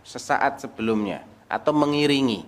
[0.04, 2.44] sesaat sebelumnya atau mengiringi.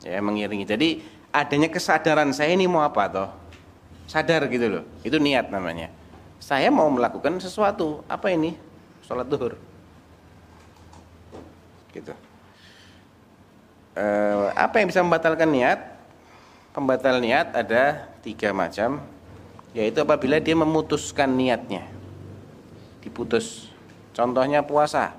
[0.00, 0.64] Ya, mengiringi.
[0.64, 0.88] Jadi
[1.28, 3.28] adanya kesadaran saya ini mau apa toh?
[4.08, 4.84] Sadar gitu loh.
[5.04, 5.92] Itu niat namanya.
[6.40, 8.00] Saya mau melakukan sesuatu.
[8.08, 8.73] Apa ini?
[9.04, 9.60] Sholat duhur.
[11.92, 12.12] Gitu.
[13.94, 14.04] E,
[14.56, 15.94] apa yang bisa membatalkan niat?
[16.74, 18.98] pembatal niat ada tiga macam
[19.70, 21.86] yaitu apabila dia memutuskan niatnya.
[22.98, 23.70] Diputus.
[24.10, 25.14] Contohnya puasa.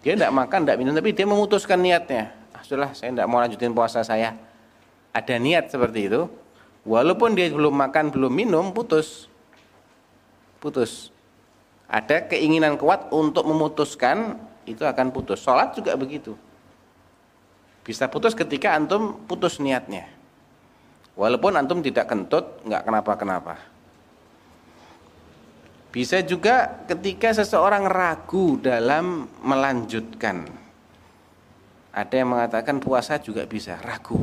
[0.00, 2.32] Dia tidak makan tidak minum tapi dia memutuskan niatnya.
[2.56, 4.32] Ah, sudah saya tidak mau lanjutin puasa saya.
[5.12, 6.24] Ada niat seperti itu.
[6.88, 9.28] Walaupun dia belum makan belum minum putus.
[10.56, 11.11] Putus
[11.92, 16.32] ada keinginan kuat untuk memutuskan itu akan putus sholat juga begitu
[17.84, 20.08] bisa putus ketika antum putus niatnya
[21.12, 23.60] Walaupun antum tidak kentut, nggak kenapa-kenapa.
[25.92, 30.48] Bisa juga ketika seseorang ragu dalam melanjutkan.
[31.92, 34.16] Ada yang mengatakan puasa juga bisa ragu.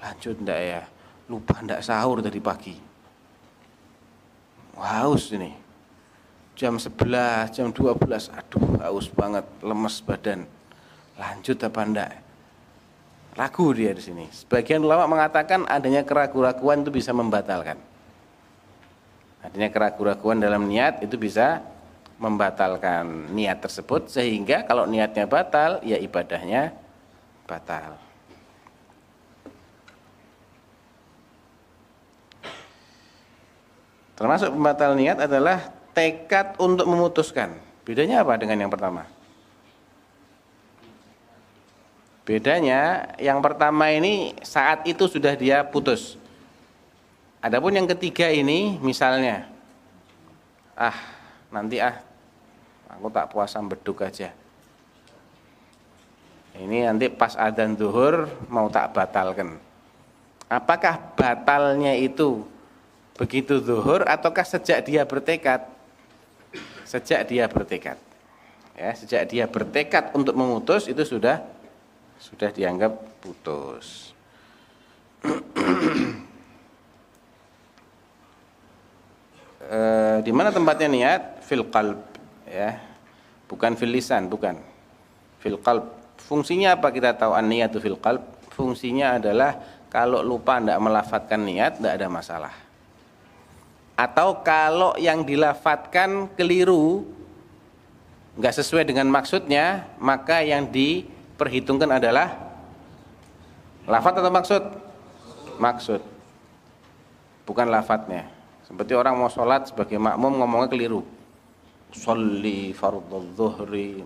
[0.00, 0.82] Lanjut ndak ya?
[1.28, 2.76] Lupa ndak sahur tadi pagi.
[4.80, 5.61] Haus ini.
[6.62, 10.46] Jam 11, jam 12, aduh haus banget, lemes badan.
[11.18, 12.10] Lanjut apa ndak?
[13.34, 14.30] Ragu dia di sini.
[14.30, 17.74] Sebagian ulama mengatakan adanya keraguan-raguan itu bisa membatalkan.
[19.42, 21.66] Adanya keraguan-raguan dalam niat itu bisa
[22.22, 26.70] membatalkan niat tersebut sehingga kalau niatnya batal ya ibadahnya
[27.42, 27.98] batal.
[34.14, 37.56] Termasuk pembatal niat adalah tekad untuk memutuskan.
[37.82, 39.04] Bedanya apa dengan yang pertama?
[42.22, 46.14] Bedanya yang pertama ini saat itu sudah dia putus.
[47.42, 49.50] Adapun yang ketiga ini misalnya
[50.78, 50.94] ah
[51.50, 51.98] nanti ah
[52.86, 54.30] aku tak puasa beduk aja.
[56.54, 59.58] Ini nanti pas adzan zuhur mau tak batalkan.
[60.46, 62.44] Apakah batalnya itu
[63.18, 65.71] begitu zuhur ataukah sejak dia bertekad?
[66.92, 67.96] Sejak dia bertekad.
[68.76, 71.40] Ya, sejak dia bertekad untuk memutus itu sudah
[72.20, 72.92] sudah dianggap
[73.24, 74.12] putus.
[79.64, 79.78] e,
[80.26, 81.22] di mana tempatnya niat?
[81.48, 81.96] Fil qalb
[82.44, 82.76] ya.
[83.48, 84.60] Bukan fil lisan, bukan.
[85.40, 85.88] Fil qalb.
[86.20, 88.20] Fungsinya apa kita tahu an niyatu fil qalb?
[88.52, 89.56] Fungsinya adalah
[89.88, 92.52] kalau lupa tidak melafatkan niat tidak ada masalah.
[93.96, 97.04] Atau kalau yang dilafatkan keliru
[98.36, 101.04] nggak sesuai dengan maksudnya, maka yang di
[101.36, 102.32] perhitungkan adalah
[103.84, 104.62] lafat atau maksud?
[105.60, 106.00] Maksud.
[107.44, 108.30] Bukan lafadznya.
[108.64, 111.04] Seperti orang mau sholat sebagai makmum ngomongnya keliru.
[111.92, 114.00] Sholli fardhu dhuhri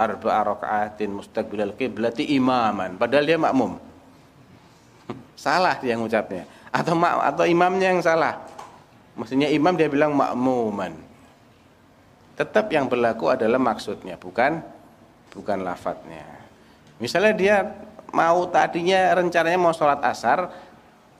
[0.00, 2.96] arba'a raka'atin mustaqbilal qiblati imaman.
[2.96, 3.76] Padahal dia makmum.
[5.36, 6.48] salah dia ngucapnya.
[6.72, 8.40] Atau atau imamnya yang salah.
[9.18, 10.94] Maksudnya imam dia bilang makmuman.
[12.38, 14.62] Tetap yang berlaku adalah maksudnya, bukan
[15.34, 16.22] bukan lafadznya.
[17.02, 17.56] Misalnya dia
[18.14, 20.54] mau tadinya rencananya mau sholat asar,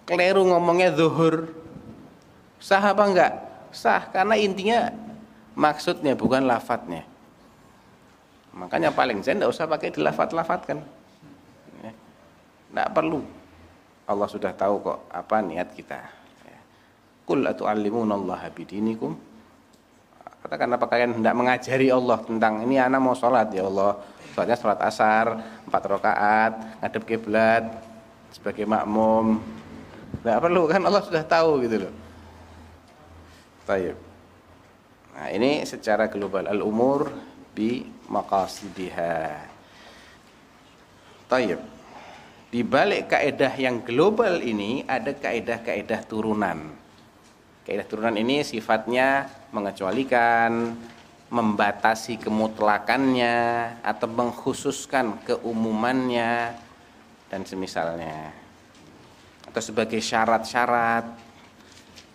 [0.07, 1.51] keliru ngomongnya zuhur.
[2.62, 3.32] Sah apa enggak?
[3.74, 4.94] Sah, karena intinya
[5.59, 7.03] maksudnya bukan lafadznya.
[8.55, 10.78] Makanya paling saya tidak usah pakai dilafat-lafatkan.
[12.70, 12.94] Tidak ya.
[12.94, 13.22] perlu.
[14.09, 16.01] Allah sudah tahu kok apa niat kita.
[17.28, 17.52] Kul ya.
[17.52, 19.12] atu'allimunallaha bidinikum.
[20.40, 24.00] Katakan apa kalian hendak mengajari Allah tentang ini anak mau sholat ya Allah
[24.38, 25.34] Soalnya sholat asar
[25.66, 27.66] empat rakaat ngadep kiblat
[28.30, 29.42] sebagai makmum.
[30.22, 31.94] Tidak perlu kan Allah sudah tahu gitu loh.
[33.66, 33.98] Tayyib.
[35.18, 37.10] Nah, ini secara global al-umur
[37.50, 39.42] bi maqasidiha.
[41.26, 41.58] Tayyib.
[42.54, 46.77] Di balik kaidah yang global ini ada kaidah-kaidah turunan.
[47.68, 50.72] Kaidah turunan ini sifatnya mengecualikan,
[51.28, 53.36] membatasi kemutlakannya
[53.84, 56.56] atau mengkhususkan keumumannya
[57.28, 58.32] dan semisalnya
[59.48, 61.28] atau sebagai syarat-syarat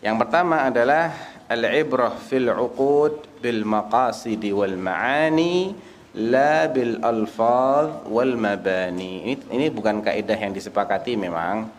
[0.02, 1.14] Yang pertama adalah
[1.48, 5.72] al-ibrah fil uqud bil maqasidi wal ma'ani
[6.18, 9.32] la bil alfaz wal mabani.
[9.32, 11.72] Ini ini bukan kaidah yang disepakati memang.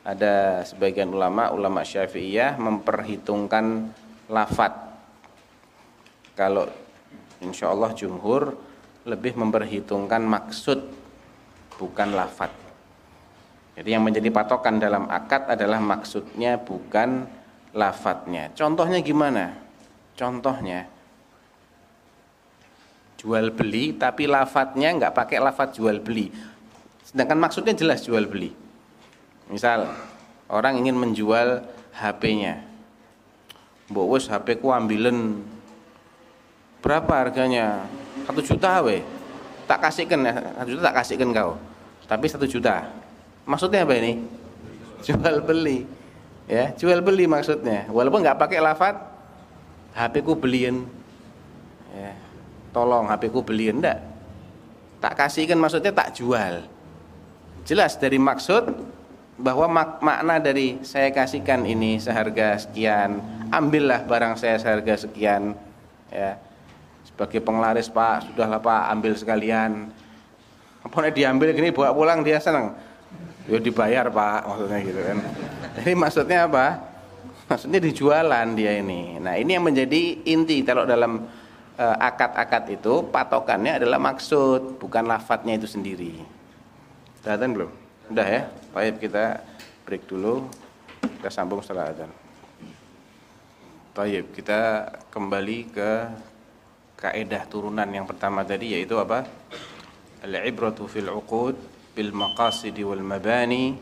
[0.00, 3.92] Ada sebagian ulama, ulama Syafi'iyah memperhitungkan
[4.32, 4.72] lafat.
[6.32, 6.64] Kalau
[7.44, 8.56] insya Allah jumhur
[9.04, 10.80] lebih memperhitungkan maksud
[11.76, 12.52] bukan lafat.
[13.76, 17.24] Jadi yang menjadi patokan dalam akad adalah maksudnya bukan
[17.72, 18.52] lafadznya.
[18.52, 19.56] Contohnya gimana?
[20.16, 20.84] Contohnya
[23.20, 26.32] jual beli tapi lafadznya nggak pakai lafadz jual beli.
[27.04, 28.59] Sedangkan maksudnya jelas jual beli.
[29.50, 29.90] Misal
[30.46, 32.62] orang ingin menjual HP-nya.
[33.90, 35.42] Mbok wis HP ku ambilen
[36.80, 37.84] berapa harganya?
[38.24, 39.02] Satu juta we.
[39.66, 41.58] Tak kasihkan satu juta tak kasihkan kau.
[42.06, 42.86] Tapi satu juta.
[43.44, 44.22] Maksudnya apa ini?
[45.02, 46.00] Jual beli
[46.50, 48.98] ya jual beli maksudnya walaupun nggak pakai lafat
[49.94, 50.82] HP ku beliin
[51.94, 52.10] ya
[52.74, 54.02] tolong HP ku beliin enggak
[54.98, 56.66] tak kasihkan maksudnya tak jual
[57.62, 58.66] jelas dari maksud
[59.40, 63.18] bahwa mak makna dari saya kasihkan ini seharga sekian
[63.48, 65.56] ambillah barang saya seharga sekian
[66.12, 66.36] ya
[67.08, 69.88] sebagai penglaris pak sudahlah pak ambil sekalian
[70.84, 72.76] apa diambil gini bawa pulang dia senang
[73.48, 75.18] ya dibayar pak maksudnya gitu kan
[75.76, 76.66] jadi maksudnya apa?
[77.46, 79.18] Maksudnya dijualan dia ini.
[79.18, 81.26] Nah ini yang menjadi inti kalau dalam
[81.78, 86.14] eh, akad-akad itu patokannya adalah maksud, bukan lafadznya itu sendiri.
[87.22, 87.70] Sudah belum?
[88.10, 88.42] Sudah ya?
[88.70, 89.42] Baik kita
[89.82, 90.46] break dulu.
[91.02, 92.10] Kita sambung setelah adzan.
[93.90, 95.90] Baik, kita kembali ke
[96.94, 99.26] kaidah turunan yang pertama tadi yaitu apa?
[100.22, 101.58] Al-ibratu fil uqud
[101.98, 103.74] bil maqasidi wal mabani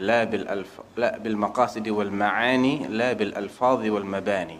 [0.00, 4.56] la bil alf la bil maqasidi wal maani la bil alfadhi wal mabani.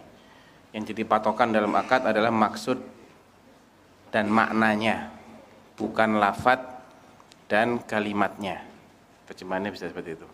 [0.77, 2.77] Yang jadi patokan dalam akad adalah maksud
[4.13, 5.09] dan maknanya,
[5.81, 6.61] bukan lafat
[7.49, 8.72] dan kalimatnya
[9.33, 10.29] terjemahannya bisa seperti itu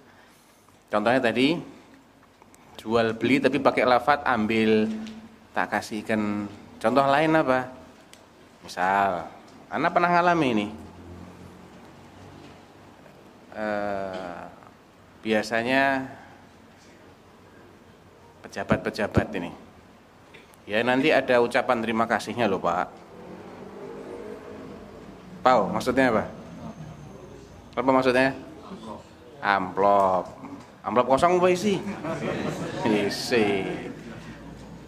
[0.90, 1.54] contohnya tadi
[2.78, 4.90] jual beli tapi pakai lafat ambil
[5.54, 6.50] tak kasihkan
[6.82, 7.70] contoh lain apa
[8.66, 9.30] misal
[9.70, 10.66] anak pernah ngalami ini
[13.54, 14.42] uh,
[15.22, 16.06] biasanya
[18.48, 19.52] pejabat-pejabat ini.
[20.64, 22.88] Ya nanti ada ucapan terima kasihnya loh Pak.
[25.44, 26.24] Pau, maksudnya apa?
[27.76, 28.32] Apa maksudnya?
[29.38, 30.26] Amplop.
[30.82, 31.78] Amplop kosong apa isi?
[32.86, 33.64] Isi.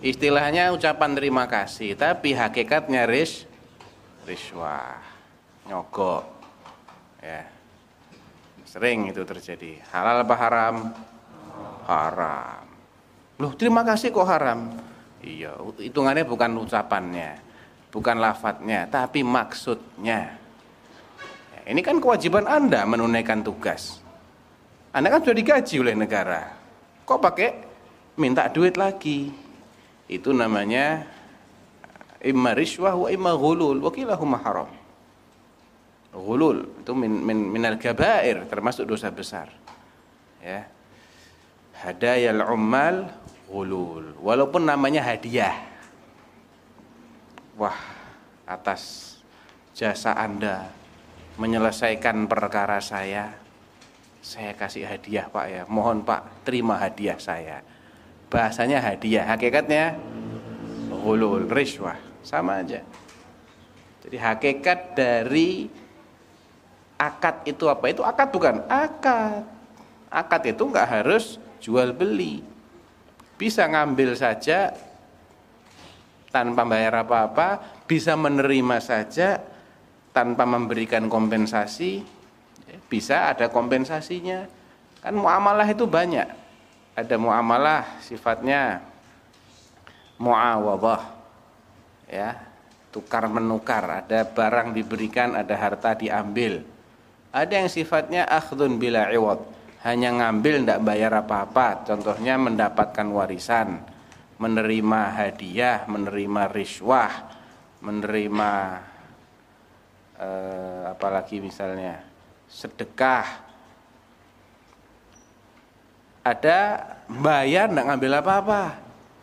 [0.00, 3.44] Istilahnya ucapan terima kasih, tapi hakikatnya ris
[4.24, 4.96] riswah.
[5.68, 6.24] Nyogok.
[7.20, 7.44] Ya.
[8.64, 9.82] Sering itu terjadi.
[9.92, 10.76] Halal apa haram?
[11.84, 12.64] Haram.
[13.36, 14.72] Loh, terima kasih kok haram?
[15.20, 17.36] Iya, hitungannya bukan ucapannya,
[17.92, 20.32] bukan lafadznya, tapi maksudnya.
[21.52, 23.99] Ya, ini kan kewajiban Anda menunaikan tugas.
[24.90, 26.50] Anda kan sudah digaji oleh negara.
[27.06, 27.50] Kok pakai
[28.18, 29.30] minta duit lagi?
[30.10, 31.06] Itu namanya
[32.18, 34.70] imma riswah wa imma ghulul wa kilahuma haram.
[36.10, 39.46] Ghulul itu min, min minal kabair termasuk dosa besar.
[40.42, 40.66] Ya.
[41.80, 43.14] Hadayal ummal
[43.46, 44.18] ghulul.
[44.18, 45.54] Walaupun namanya hadiah.
[47.54, 47.78] Wah,
[48.42, 49.14] atas
[49.76, 50.66] jasa Anda
[51.38, 53.39] menyelesaikan perkara saya,
[54.20, 55.62] saya kasih hadiah Pak ya.
[55.66, 57.64] Mohon Pak, terima hadiah saya.
[58.30, 59.96] Bahasanya hadiah, hakikatnya
[60.92, 62.84] ghulul, riswah, sama aja.
[64.04, 65.68] Jadi hakikat dari
[67.00, 67.84] akad itu apa?
[67.88, 68.64] Itu akad bukan?
[68.68, 69.44] Akad.
[70.12, 72.44] Akad itu nggak harus jual beli.
[73.40, 74.76] Bisa ngambil saja
[76.28, 79.40] tanpa bayar apa-apa, bisa menerima saja
[80.12, 82.04] tanpa memberikan kompensasi,
[82.86, 84.46] bisa ada kompensasinya.
[85.00, 86.28] Kan muamalah itu banyak.
[86.94, 88.84] Ada muamalah sifatnya
[90.20, 91.18] muawadah.
[92.10, 92.42] Ya,
[92.90, 96.66] tukar menukar, ada barang diberikan, ada harta diambil.
[97.30, 99.38] Ada yang sifatnya akhdun bila iwad,
[99.86, 101.86] hanya ngambil tidak bayar apa-apa.
[101.86, 103.78] Contohnya mendapatkan warisan,
[104.42, 107.30] menerima hadiah, menerima riswah,
[107.78, 108.50] menerima
[110.18, 112.09] eh, apalagi misalnya
[112.50, 113.46] sedekah.
[116.20, 116.58] Ada
[117.08, 118.62] bayar tidak ngambil apa-apa.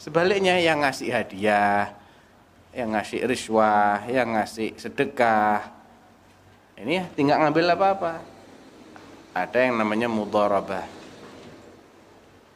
[0.02, 1.94] Sebaliknya yang ngasih hadiah,
[2.74, 5.78] yang ngasih riswah, yang ngasih sedekah,
[6.78, 8.14] ini tinggal ngambil apa-apa.
[9.34, 10.86] Ada yang namanya mudharabah.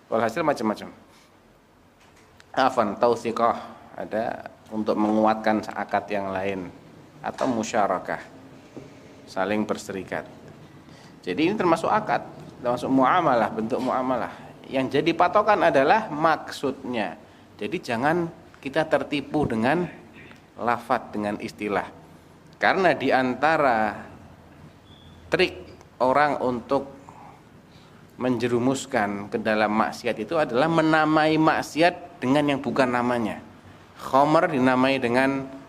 [0.09, 0.89] Walhasil macam-macam.
[2.51, 3.63] afan tausiqah
[3.95, 6.67] ada untuk menguatkan akad yang lain
[7.23, 8.19] atau musyarakah
[9.23, 10.27] saling berserikat
[11.21, 12.25] jadi ini termasuk akad
[12.61, 14.33] termasuk muamalah bentuk muamalah.
[14.69, 17.17] Yang jadi patokan adalah maksudnya.
[17.57, 18.29] Jadi jangan
[18.61, 19.85] kita tertipu dengan
[20.57, 21.85] lafat dengan istilah.
[22.61, 23.97] Karena di antara
[25.29, 25.53] trik
[26.01, 27.01] orang untuk
[28.21, 33.41] menjerumuskan ke dalam maksiat itu adalah menamai maksiat dengan yang bukan namanya.
[33.97, 35.60] Khomer dinamai dengan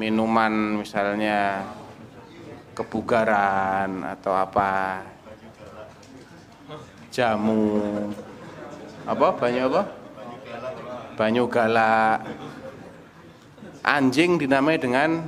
[0.00, 1.68] minuman misalnya
[2.72, 5.04] kebugaran atau apa
[7.12, 8.08] jamu
[9.10, 9.82] apa banyak apa?
[11.18, 12.22] Banyu galak.
[13.80, 15.24] Anjing dinamai dengan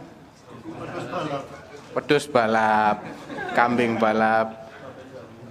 [1.96, 3.02] pedus balap
[3.58, 4.70] kambing balap.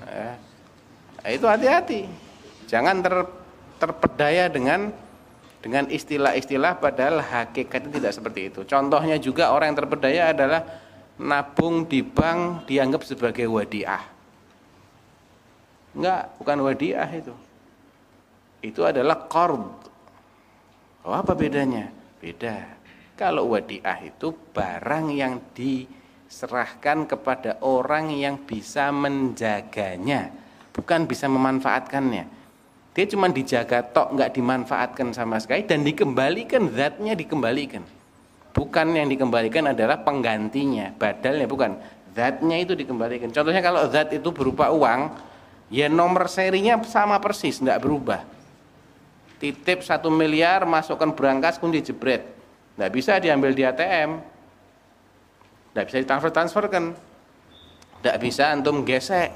[0.07, 1.33] Ya.
[1.33, 2.07] itu hati-hati.
[2.71, 3.15] Jangan ter,
[3.83, 4.95] terpedaya dengan
[5.61, 8.65] dengan istilah-istilah padahal hakikatnya tidak seperti itu.
[8.65, 10.61] Contohnya juga orang yang terpedaya adalah
[11.21, 14.01] nabung di bank dianggap sebagai wadiah.
[15.93, 17.35] Enggak bukan wadiah itu.
[18.65, 19.89] Itu adalah qard.
[21.05, 21.93] Oh, apa bedanya?
[22.17, 22.77] Beda.
[23.17, 25.85] Kalau wadiah itu barang yang di
[26.25, 30.33] serahkan kepada orang yang bisa menjaganya,
[30.73, 32.40] bukan bisa memanfaatkannya.
[32.91, 37.83] Dia cuma dijaga tok, nggak dimanfaatkan sama sekali dan dikembalikan zatnya dikembalikan.
[38.51, 41.71] Bukan yang dikembalikan adalah penggantinya, badalnya bukan.
[42.11, 43.31] Zatnya itu dikembalikan.
[43.31, 45.15] Contohnya kalau zat itu berupa uang,
[45.71, 48.27] ya nomor serinya sama persis, nggak berubah.
[49.39, 52.27] Titip satu miliar, masukkan berangkas, kunci jebret.
[52.75, 54.19] Nggak bisa diambil di ATM,
[55.71, 56.85] tidak bisa ditransfer kan,
[58.01, 59.29] Tidak bisa antum gesek.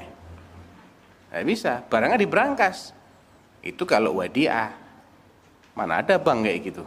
[1.29, 1.85] Tidak bisa.
[1.85, 2.91] Barangnya diberangkas.
[3.65, 4.69] Itu kalau wadiah.
[5.73, 6.85] Mana ada bang kayak gitu.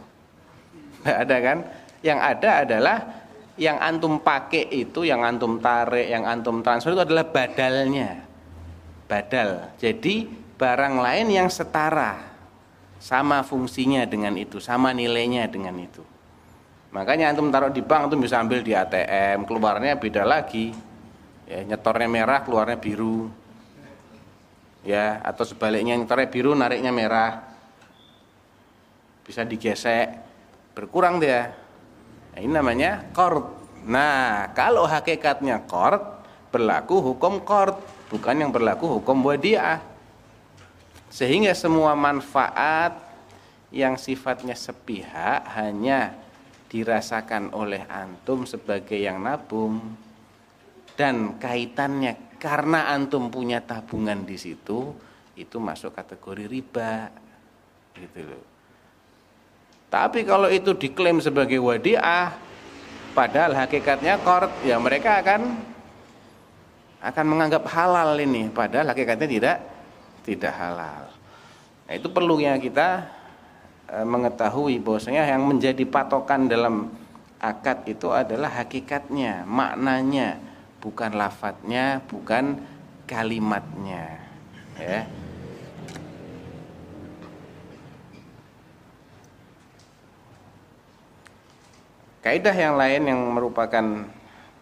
[1.03, 1.57] Tidak ada kan.
[1.99, 2.97] Yang ada adalah
[3.59, 8.23] yang antum pakai itu, yang antum tarik, yang antum transfer itu adalah badalnya.
[9.05, 9.75] Badal.
[9.75, 12.31] Jadi barang lain yang setara.
[12.99, 16.03] Sama fungsinya dengan itu, sama nilainya dengan itu.
[16.91, 20.75] Makanya antum taruh di bank antum bisa ambil di ATM, keluarnya beda lagi.
[21.47, 23.31] Ya, nyetornya merah, keluarnya biru.
[24.83, 27.43] Ya, atau sebaliknya nyetornya biru, nariknya merah.
[29.27, 30.07] Bisa digesek,
[30.73, 31.51] berkurang dia.
[32.33, 33.43] Nah, ini namanya qard.
[33.83, 35.99] Nah, kalau hakikatnya qard,
[36.49, 37.75] berlaku hukum qard,
[38.07, 39.83] bukan yang berlaku hukum wadiah.
[41.11, 42.95] Sehingga semua manfaat
[43.69, 46.13] yang sifatnya sepihak hanya
[46.69, 49.81] dirasakan oleh antum sebagai yang nabung
[50.93, 54.95] dan kaitannya karena antum punya tabungan di situ
[55.35, 57.11] itu masuk kategori riba
[57.95, 58.43] gitu loh.
[59.89, 62.33] Tapi kalau itu diklaim sebagai wadiah
[63.13, 65.59] padahal hakikatnya kord ya mereka akan
[66.99, 69.57] akan menganggap halal ini padahal hakikatnya tidak
[70.23, 71.03] tidak halal.
[71.89, 73.19] Nah, itu perlunya kita
[73.89, 76.93] Eh, mengetahui bahwasanya yang menjadi patokan dalam
[77.41, 80.37] akad itu adalah hakikatnya, maknanya,
[80.79, 82.59] bukan lafadznya, bukan
[83.03, 84.19] kalimatnya.
[84.79, 85.03] Ya.
[92.19, 94.07] Kaidah yang lain yang merupakan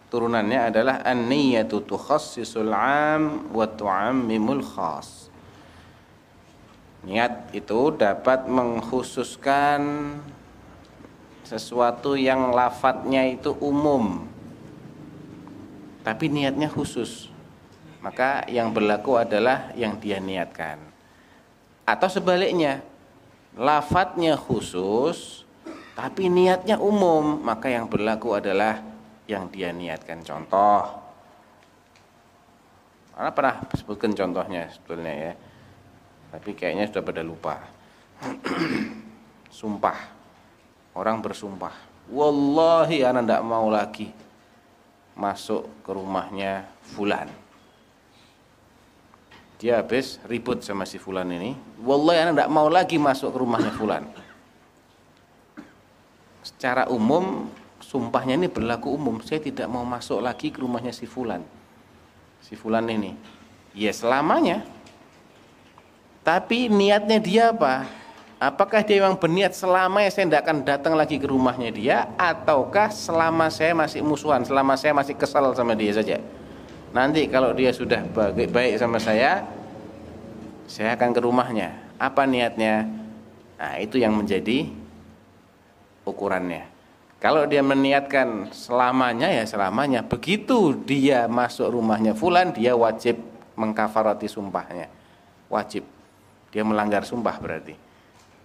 [0.08, 5.26] turunannya adalah an-niyatu tukhassisul 'am wa tu'ammimul khas.
[7.02, 9.80] Niat itu dapat mengkhususkan
[11.46, 14.37] sesuatu yang lafadznya itu umum
[16.08, 17.28] tapi niatnya khusus.
[18.00, 20.80] Maka yang berlaku adalah yang dia niatkan.
[21.84, 22.80] Atau sebaliknya
[23.52, 25.44] lafadznya khusus
[25.92, 28.80] tapi niatnya umum maka yang berlaku adalah
[29.28, 30.24] yang dia niatkan.
[30.24, 30.96] Contoh.
[33.12, 35.32] Mana pernah sebutkan contohnya sebetulnya ya?
[36.32, 37.60] Tapi kayaknya sudah pada lupa.
[39.60, 39.98] Sumpah.
[40.96, 41.76] Orang bersumpah.
[42.08, 44.08] Wallahi anak tidak mau lagi
[45.18, 47.26] masuk ke rumahnya fulan.
[49.58, 51.58] Dia habis ribut sama si fulan ini.
[51.82, 54.06] Wallahi anak tidak mau lagi masuk ke rumahnya fulan.
[56.46, 57.50] Secara umum
[57.82, 59.18] sumpahnya ini berlaku umum.
[59.18, 61.42] Saya tidak mau masuk lagi ke rumahnya si fulan.
[62.38, 63.18] Si fulan ini.
[63.74, 64.62] Ya selamanya.
[66.22, 67.90] Tapi niatnya dia apa?
[68.38, 73.50] Apakah dia memang berniat selama saya tidak akan datang lagi ke rumahnya dia ataukah selama
[73.50, 76.22] saya masih musuhan, selama saya masih kesal sama dia saja?
[76.94, 79.42] Nanti kalau dia sudah baik, baik sama saya,
[80.70, 81.74] saya akan ke rumahnya.
[81.98, 82.86] Apa niatnya?
[83.58, 84.70] Nah, itu yang menjadi
[86.06, 86.70] ukurannya.
[87.18, 90.06] Kalau dia meniatkan selamanya ya selamanya.
[90.06, 93.18] Begitu dia masuk rumahnya fulan, dia wajib
[93.58, 94.86] mengkafarati sumpahnya.
[95.50, 95.82] Wajib.
[96.54, 97.87] Dia melanggar sumpah berarti.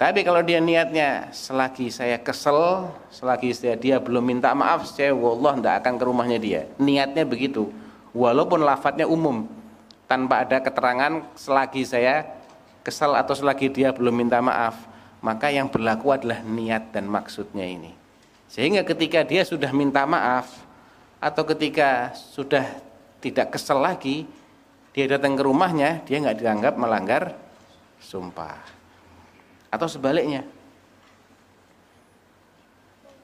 [0.04, 5.56] Tapi kalau dia niatnya selagi saya kesel, selagi saya dia belum minta maaf, saya wallah
[5.56, 6.62] tidak akan ke rumahnya dia.
[6.76, 7.72] Niatnya begitu.
[8.12, 9.47] Walaupun lafadznya umum,
[10.04, 12.28] tanpa ada keterangan selagi saya
[12.84, 14.76] kesel atau selagi dia belum minta maaf,
[15.24, 17.95] maka yang berlaku adalah niat dan maksudnya ini.
[18.51, 20.51] Sehingga ketika dia sudah minta maaf
[21.24, 22.68] atau ketika sudah
[23.24, 24.28] tidak kesel lagi,
[24.91, 27.39] dia datang ke rumahnya, dia nggak dianggap melanggar
[28.04, 28.83] sumpah.
[29.74, 30.45] Atau sebaliknya,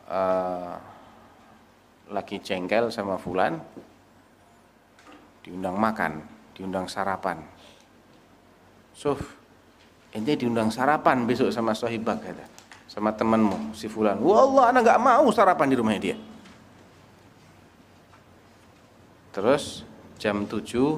[0.10, 0.74] uh,
[2.10, 3.62] lagi jengkel sama Fulan,
[5.46, 6.26] diundang makan,
[6.58, 7.38] diundang sarapan.
[8.98, 9.22] Suf,
[10.10, 14.18] ente diundang sarapan besok sama sohibak kata sama temanmu si fulan.
[14.18, 16.18] Wallah anak nggak mau sarapan di rumahnya dia.
[19.30, 19.86] Terus
[20.18, 20.98] jam 7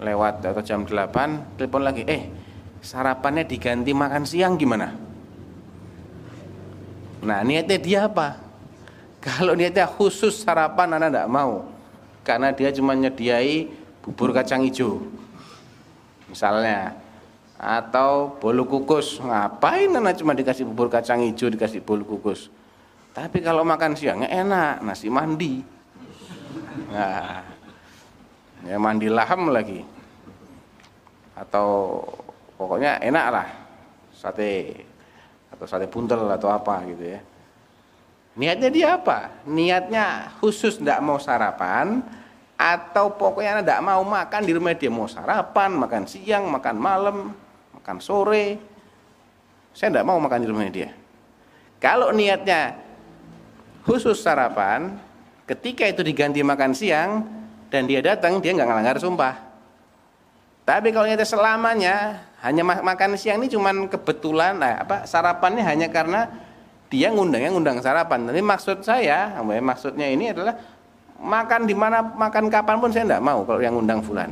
[0.00, 2.32] lewat atau jam 8 telepon lagi, "Eh,
[2.80, 4.94] sarapannya diganti makan siang gimana?"
[7.18, 8.38] Nah, niatnya dia apa?
[9.24, 11.66] Kalau niatnya khusus sarapan anak tidak mau.
[12.22, 13.66] Karena dia cuma nyediai
[14.04, 15.02] bubur kacang hijau.
[16.28, 16.92] Misalnya,
[17.58, 22.46] atau bolu kukus ngapain anak cuma dikasih bubur kacang hijau dikasih bolu kukus
[23.10, 25.58] tapi kalau makan siangnya enak nasi mandi
[26.94, 27.42] nah
[28.62, 29.82] ya mandi laham lagi
[31.34, 31.98] atau
[32.58, 33.48] pokoknya enak lah
[34.10, 34.84] sate
[35.54, 37.20] atau sate buntel atau apa gitu ya
[38.34, 42.02] niatnya dia apa niatnya khusus tidak mau sarapan
[42.58, 47.18] atau pokoknya tidak mau makan di rumah dia mau sarapan makan siang makan malam
[47.88, 48.60] makan sore.
[49.72, 50.90] Saya tidak mau makan di rumahnya dia.
[51.80, 52.76] Kalau niatnya
[53.88, 55.00] khusus sarapan,
[55.48, 57.24] ketika itu diganti makan siang
[57.72, 59.40] dan dia datang, dia nggak ngelanggar sumpah.
[60.68, 61.96] Tapi kalau niatnya selamanya
[62.38, 66.30] hanya makan siang ini cuman kebetulan, nah, apa sarapannya hanya karena
[66.86, 68.30] dia ngundangnya ngundang sarapan.
[68.30, 70.54] Tapi maksud saya, maksudnya ini adalah
[71.18, 74.30] makan di mana makan kapan pun saya tidak mau kalau yang ngundang fulan.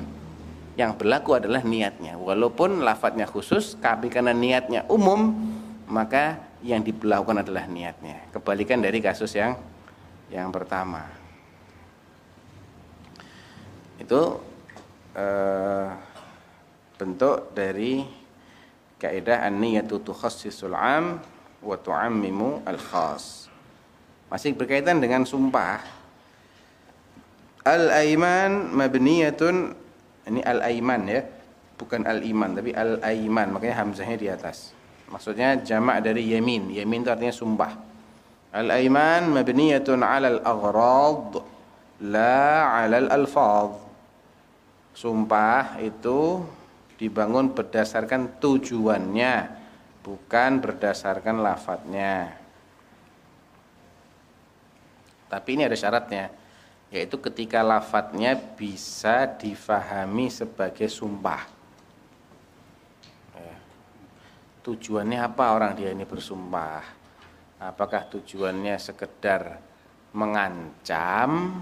[0.78, 2.14] Yang berlaku adalah niatnya.
[2.14, 5.34] Walaupun lafadznya khusus tapi karena niatnya umum
[5.90, 8.30] maka yang diberlakukan adalah niatnya.
[8.30, 9.59] Kebalikan dari kasus yang
[10.30, 11.11] yang pertama.
[13.96, 14.38] Itu
[15.16, 15.88] eh,
[16.97, 18.05] bentuk dari
[18.97, 21.20] kaidah an-niyatu tukhassisul 'am
[21.61, 23.53] wa tu'ammimu al-khas
[24.32, 25.80] masih berkaitan dengan sumpah
[27.66, 29.86] al-aiman mabniyatun
[30.26, 31.22] ini al-aiman ya,
[31.78, 34.74] bukan al-iman tapi al-aiman, makanya hamzahnya di atas.
[35.07, 36.74] Maksudnya jamak dari yamin.
[36.74, 37.72] Yamin itu artinya sumpah.
[38.51, 41.42] Al-aiman mabniyatun 'ala al-aghrad
[42.11, 43.86] la 'ala al-alfaz.
[44.99, 46.42] Sumpah itu
[46.97, 49.34] dibangun berdasarkan tujuannya,
[50.01, 52.36] bukan berdasarkan lafadznya.
[55.26, 56.47] Tapi ini ada syaratnya
[56.86, 61.42] yaitu ketika lafadznya bisa difahami sebagai sumpah.
[63.34, 63.57] Ya.
[64.62, 66.82] Tujuannya apa orang dia ini bersumpah?
[67.59, 69.59] Apakah tujuannya sekedar
[70.14, 71.61] mengancam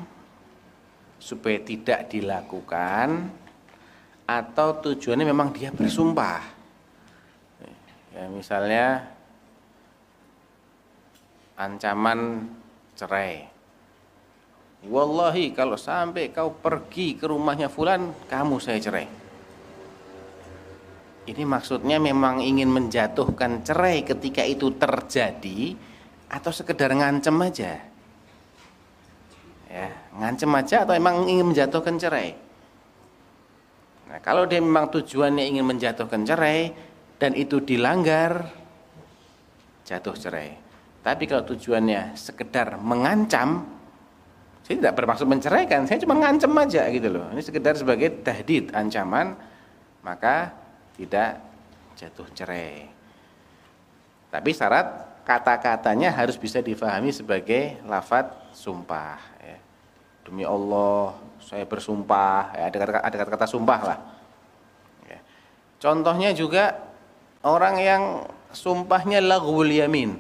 [1.17, 3.33] supaya tidak dilakukan
[4.25, 6.41] atau tujuannya memang dia bersumpah?
[8.15, 9.11] Ya, misalnya
[11.59, 12.51] ancaman
[12.95, 13.55] cerai
[14.85, 19.09] Wallahi kalau sampai kau pergi ke rumahnya fulan, kamu saya cerai.
[21.25, 25.73] Ini maksudnya memang ingin menjatuhkan cerai ketika itu terjadi
[26.29, 27.81] atau sekedar ngancem aja?
[29.73, 29.89] Ya,
[30.21, 32.37] ngancem aja atau memang ingin menjatuhkan cerai?
[34.15, 36.71] Nah, kalau dia memang tujuannya ingin menjatuhkan cerai
[37.19, 38.47] dan itu dilanggar,
[39.83, 40.55] jatuh cerai.
[41.03, 43.67] Tapi kalau tujuannya sekedar mengancam,
[44.63, 47.27] saya tidak bermaksud menceraikan, saya cuma ngancem aja gitu loh.
[47.35, 49.35] Ini sekedar sebagai tahdid, ancaman,
[50.07, 50.55] maka
[50.95, 51.43] tidak
[51.99, 52.87] jatuh cerai.
[54.31, 59.19] Tapi syarat kata-katanya harus bisa difahami sebagai lafat sumpah.
[59.43, 59.59] Ya.
[60.25, 61.15] Demi Allah,
[61.45, 62.57] saya bersumpah.
[62.57, 63.99] Ya, ada kata-kata ada kata sumpah lah.
[65.05, 65.19] Ya.
[65.79, 66.81] Contohnya juga
[67.45, 68.03] orang yang
[68.51, 70.17] sumpahnya laghul yamin.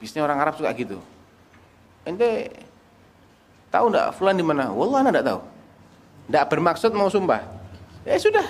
[0.00, 1.00] Biasanya orang Arab suka gitu
[2.06, 2.54] ente
[3.68, 4.70] tahu ndak fulan di mana?
[4.70, 5.40] Wallah anda tidak tahu.
[6.30, 7.42] Tidak bermaksud mau sumpah.
[8.06, 8.46] Ya sudah,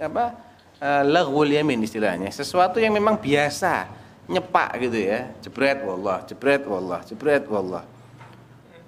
[0.00, 0.32] apa
[0.80, 3.92] uh, laghul yamin istilahnya, sesuatu yang memang biasa
[4.24, 5.28] nyepak gitu ya.
[5.44, 7.84] Jebret wallah, jebret wallah, jebret wallah.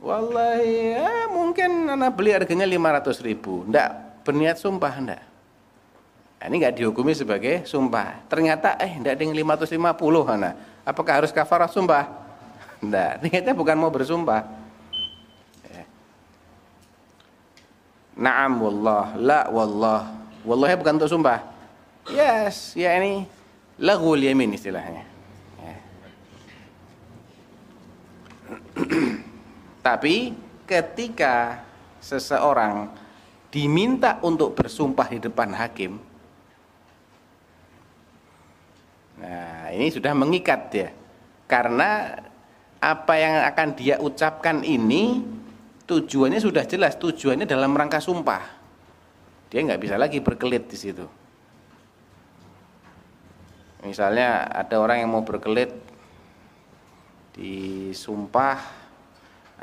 [0.04, 3.64] Wallahi ya mungkin anak beli harganya 500 ribu.
[3.64, 8.20] Nggak berniat sumpah enggak nah, Ini nggak dihukumi sebagai sumpah.
[8.28, 9.80] Ternyata eh enggak ada yang 550
[10.28, 12.04] anak Apakah harus kafarah sumpah?
[12.84, 14.44] Enggak, niatnya bukan mau bersumpah.
[15.72, 15.88] Ya.
[18.12, 20.12] Naam wallah, la wallah.
[20.44, 21.40] Wallahnya bukan untuk sumpah.
[22.12, 23.24] Yes, ya ini
[23.80, 25.08] Laghul yamin istilahnya.
[25.64, 25.76] Ya.
[29.84, 30.32] Tapi
[30.64, 31.60] ketika
[32.00, 32.88] seseorang
[33.52, 36.00] diminta untuk bersumpah di depan hakim,
[39.20, 40.88] nah ini sudah mengikat ya,
[41.44, 42.16] karena
[42.80, 45.20] apa yang akan dia ucapkan ini
[45.84, 48.40] tujuannya sudah jelas, tujuannya dalam rangka sumpah.
[49.52, 51.06] Dia nggak bisa lagi berkelit di situ.
[53.84, 55.76] Misalnya ada orang yang mau berkelit
[57.36, 58.83] di sumpah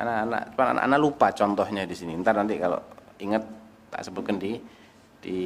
[0.01, 2.17] anak-anak anak-anak lupa contohnya di sini.
[2.17, 2.81] Ntar nanti kalau
[3.21, 3.43] ingat
[3.93, 4.57] tak sebutkan di
[5.21, 5.39] di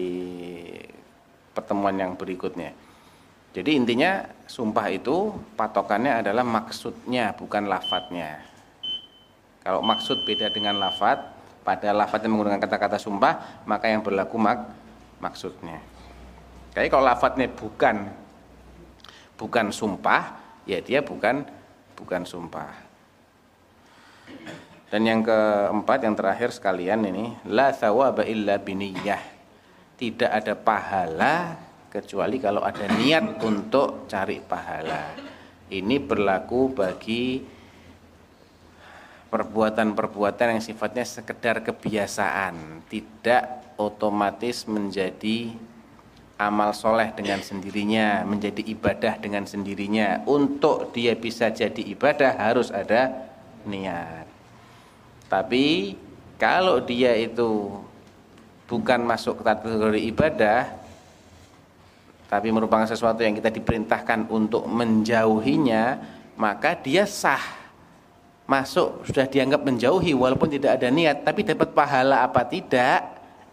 [1.52, 2.72] pertemuan yang berikutnya.
[3.56, 8.44] Jadi intinya sumpah itu patokannya adalah maksudnya bukan lafadznya.
[9.64, 11.24] Kalau maksud beda dengan lafadz
[11.64, 14.60] pada lafadznya menggunakan kata-kata sumpah maka yang berlaku mak
[15.24, 15.80] maksudnya.
[16.76, 18.12] Kayak kalau lafadznya bukan
[19.40, 20.36] bukan sumpah
[20.68, 21.48] ya dia bukan
[21.96, 22.85] bukan sumpah
[24.96, 29.34] dan yang keempat yang terakhir sekalian ini la thawaba illa biniyah.
[29.96, 31.56] Tidak ada pahala
[31.92, 35.16] kecuali kalau ada niat untuk cari pahala.
[35.72, 37.42] Ini berlaku bagi
[39.32, 45.52] perbuatan-perbuatan yang sifatnya sekedar kebiasaan, tidak otomatis menjadi
[46.40, 50.24] amal soleh dengan sendirinya, menjadi ibadah dengan sendirinya.
[50.24, 53.35] Untuk dia bisa jadi ibadah harus ada
[53.68, 54.26] niat.
[55.28, 55.98] Tapi
[56.38, 57.82] kalau dia itu
[58.66, 60.86] bukan masuk kategori ibadah
[62.26, 66.02] tapi merupakan sesuatu yang kita diperintahkan untuk menjauhinya,
[66.36, 67.64] maka dia sah.
[68.46, 73.02] Masuk sudah dianggap menjauhi walaupun tidak ada niat, tapi dapat pahala apa tidak,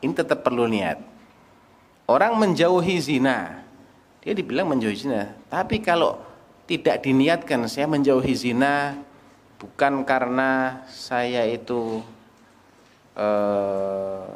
[0.04, 1.00] ini tetap perlu niat.
[2.04, 3.62] Orang menjauhi zina,
[4.20, 6.20] dia dibilang menjauhi zina, tapi kalau
[6.68, 9.00] tidak diniatkan saya menjauhi zina
[9.62, 12.02] bukan karena saya itu
[13.14, 14.26] eh,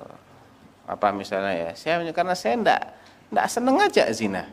[0.86, 2.80] apa misalnya ya saya karena saya ndak
[3.34, 4.46] ndak seneng aja zina.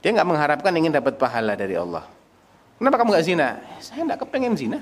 [0.00, 2.08] Dia nggak mengharapkan ingin dapat pahala dari Allah.
[2.80, 3.60] Kenapa kamu nggak zina?
[3.84, 4.80] Saya ndak kepengen zina.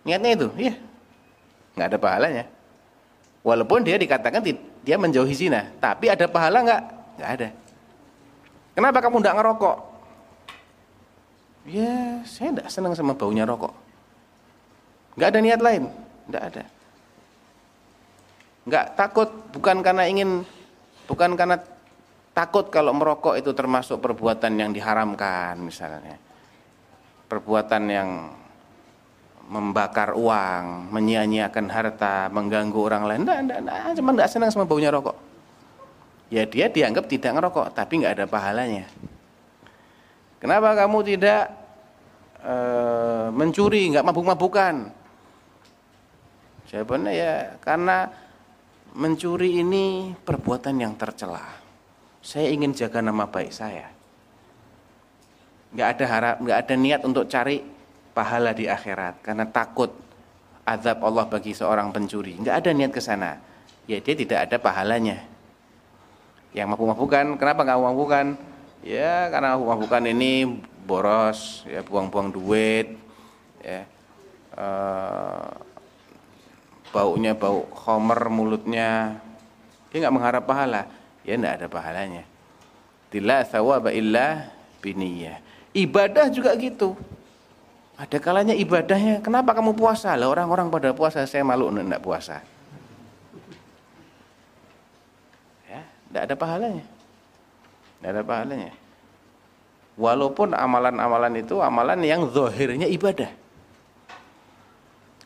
[0.00, 0.80] Niatnya itu iya.
[1.76, 2.44] Nggak ada pahalanya.
[3.44, 4.40] Walaupun dia dikatakan
[4.80, 6.82] dia menjauhi zina tapi ada pahala nggak?
[7.20, 7.48] Nggak ada.
[8.72, 9.76] Kenapa kamu ndak ngerokok
[11.68, 13.72] Ya, saya tidak senang sama baunya rokok.
[15.16, 15.84] Nggak ada niat lain,
[16.32, 16.64] nggak ada.
[18.64, 20.46] Nggak takut, bukan karena ingin,
[21.04, 21.60] bukan karena
[22.32, 26.16] takut kalau merokok itu termasuk perbuatan yang diharamkan misalnya.
[27.28, 28.10] Perbuatan yang
[29.50, 33.20] membakar uang, menyia-nyiakan harta, mengganggu orang lain.
[33.26, 35.18] Enggak, enggak, enggak, cuma enggak senang sama baunya rokok.
[36.30, 38.86] Ya dia dianggap tidak ngerokok, tapi enggak ada pahalanya.
[40.40, 41.52] Kenapa kamu tidak
[42.40, 42.54] e,
[43.28, 44.88] mencuri, nggak mabuk-mabukan?
[46.72, 48.08] Jawabannya ya karena
[48.96, 51.44] mencuri ini perbuatan yang tercela.
[52.24, 53.92] Saya ingin jaga nama baik saya.
[55.76, 57.60] Nggak ada harap, nggak ada niat untuk cari
[58.16, 59.92] pahala di akhirat karena takut
[60.64, 62.40] azab Allah bagi seorang pencuri.
[62.40, 63.36] Nggak ada niat ke sana.
[63.84, 65.20] Ya dia tidak ada pahalanya.
[66.56, 68.26] Yang mabuk-mabukan, kenapa nggak mabuk-mabukan?
[68.80, 72.96] Ya karena bukan ini boros ya buang-buang duit
[73.62, 73.86] ya.
[74.56, 74.66] E,
[76.90, 79.20] baunya bau homer mulutnya.
[79.94, 80.90] Dia nggak mengharap pahala.
[81.22, 82.24] Ya nggak ada pahalanya.
[83.14, 84.50] Tila thawaba illa
[84.82, 85.38] biniyah.
[85.70, 86.98] Ibadah juga gitu.
[87.94, 89.20] Ada kalanya ibadahnya.
[89.20, 90.16] Kenapa kamu puasa?
[90.16, 92.42] Lah orang-orang pada puasa saya malu enggak puasa.
[95.68, 96.86] Ya enggak ada pahalanya
[98.00, 98.72] tidak ada pahalanya.
[100.00, 103.28] Walaupun amalan-amalan itu amalan yang zohirnya ibadah.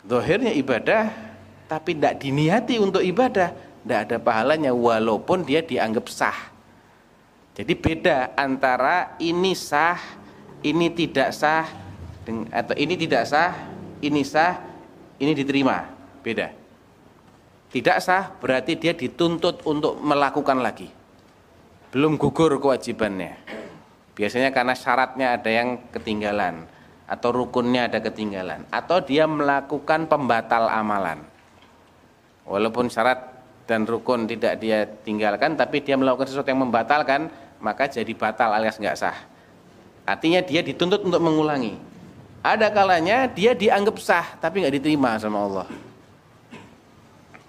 [0.02, 1.14] Zohirnya ibadah,
[1.70, 3.54] tapi tidak diniati untuk ibadah.
[3.54, 6.50] Tidak ada pahalanya walaupun dia dianggap sah.
[7.54, 9.94] Jadi beda antara ini sah,
[10.66, 11.70] ini tidak sah,
[12.50, 13.54] atau ini tidak sah,
[14.02, 14.58] ini sah,
[15.22, 15.94] ini diterima.
[16.24, 16.50] Beda.
[17.68, 21.03] tidak sah berarti dia dituntut untuk melakukan lagi.
[21.94, 23.38] Belum gugur kewajibannya.
[24.18, 26.66] Biasanya karena syaratnya ada yang ketinggalan
[27.06, 31.22] atau rukunnya ada ketinggalan atau dia melakukan pembatal amalan.
[32.50, 33.30] Walaupun syarat
[33.70, 37.30] dan rukun tidak dia tinggalkan tapi dia melakukan sesuatu yang membatalkan
[37.62, 39.14] maka jadi batal alias nggak sah.
[40.02, 41.78] Artinya dia dituntut untuk mengulangi.
[42.42, 45.66] Ada kalanya dia dianggap sah tapi nggak diterima sama Allah.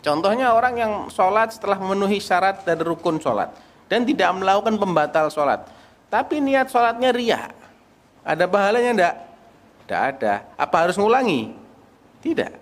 [0.05, 5.65] Contohnya orang yang sholat setelah memenuhi syarat dan rukun sholat dan tidak melakukan pembatal sholat,
[6.09, 7.49] tapi niat sholatnya ria,
[8.25, 9.15] ada pahalanya enggak?
[9.85, 10.33] Tidak ada.
[10.57, 11.53] Apa harus ngulangi?
[12.25, 12.53] Tidak.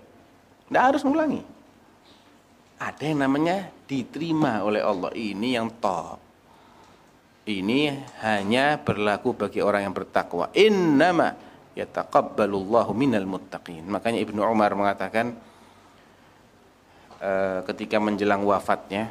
[0.67, 1.39] Tidak harus ngulangi.
[2.83, 5.07] Ada yang namanya diterima oleh Allah.
[5.15, 6.19] Ini yang top.
[7.47, 10.51] Ini hanya berlaku bagi orang yang bertakwa.
[10.51, 11.31] Innama
[11.79, 13.87] yataqabbalullahu minal muttaqin.
[13.87, 15.31] Makanya Ibnu Umar mengatakan,
[17.23, 19.07] Eh, ketika menjelang wafatnya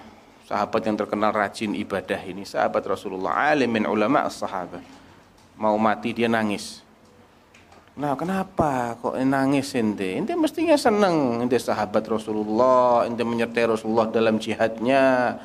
[0.53, 4.85] sahabat yang terkenal rajin ibadah ini sahabat Rasulullah alim min ulama sahabat
[5.57, 6.85] mau mati dia nangis.
[7.97, 10.13] Nah kenapa kok nangis ente?
[10.13, 15.37] Ente mestinya seneng ente sahabat Rasulullah ente menyertai Rasulullah dalam jihadnya.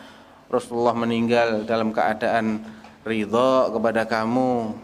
[0.51, 2.67] Rasulullah meninggal dalam keadaan
[3.07, 4.75] ridho kepada kamu.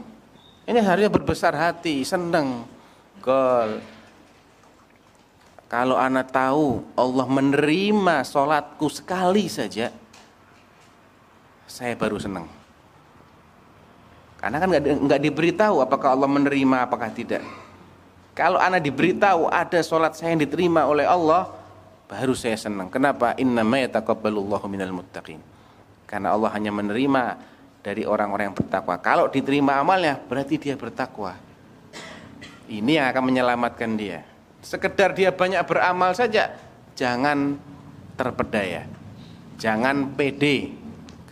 [0.71, 2.63] Ini harusnya berbesar hati seneng.
[3.19, 3.79] Gol.
[5.71, 10.02] Kalau anak tahu Allah menerima sholatku sekali saja,
[11.73, 12.45] saya baru senang.
[14.37, 14.69] Karena kan
[15.09, 17.41] nggak diberitahu apakah Allah menerima apakah tidak.
[18.37, 21.49] Kalau anak diberitahu ada sholat saya yang diterima oleh Allah,
[22.05, 22.93] baru saya senang.
[22.93, 23.33] Kenapa?
[23.41, 25.41] Inna yataqabbalullahu minal muttaqin.
[26.05, 27.41] Karena Allah hanya menerima
[27.81, 29.01] dari orang-orang yang bertakwa.
[29.01, 31.33] Kalau diterima amalnya, berarti dia bertakwa.
[32.69, 36.55] Ini yang akan menyelamatkan dia sekedar dia banyak beramal saja
[36.95, 37.59] jangan
[38.15, 38.87] terpedaya
[39.59, 40.71] jangan pede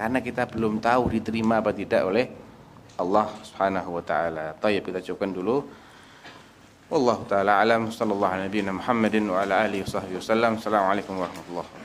[0.02, 2.26] karena kita belum tahu diterima apa tidak oleh
[2.98, 4.58] Allah Subhanahu wa taala.
[4.58, 5.62] Tayyib kita cukupkan dulu.
[6.90, 10.58] Wallahu taala alam sallallahu alaihi Muhammadin wa ala alihi wasallam.
[10.58, 11.81] Assalamualaikum warahmatullahi wabarakatuh.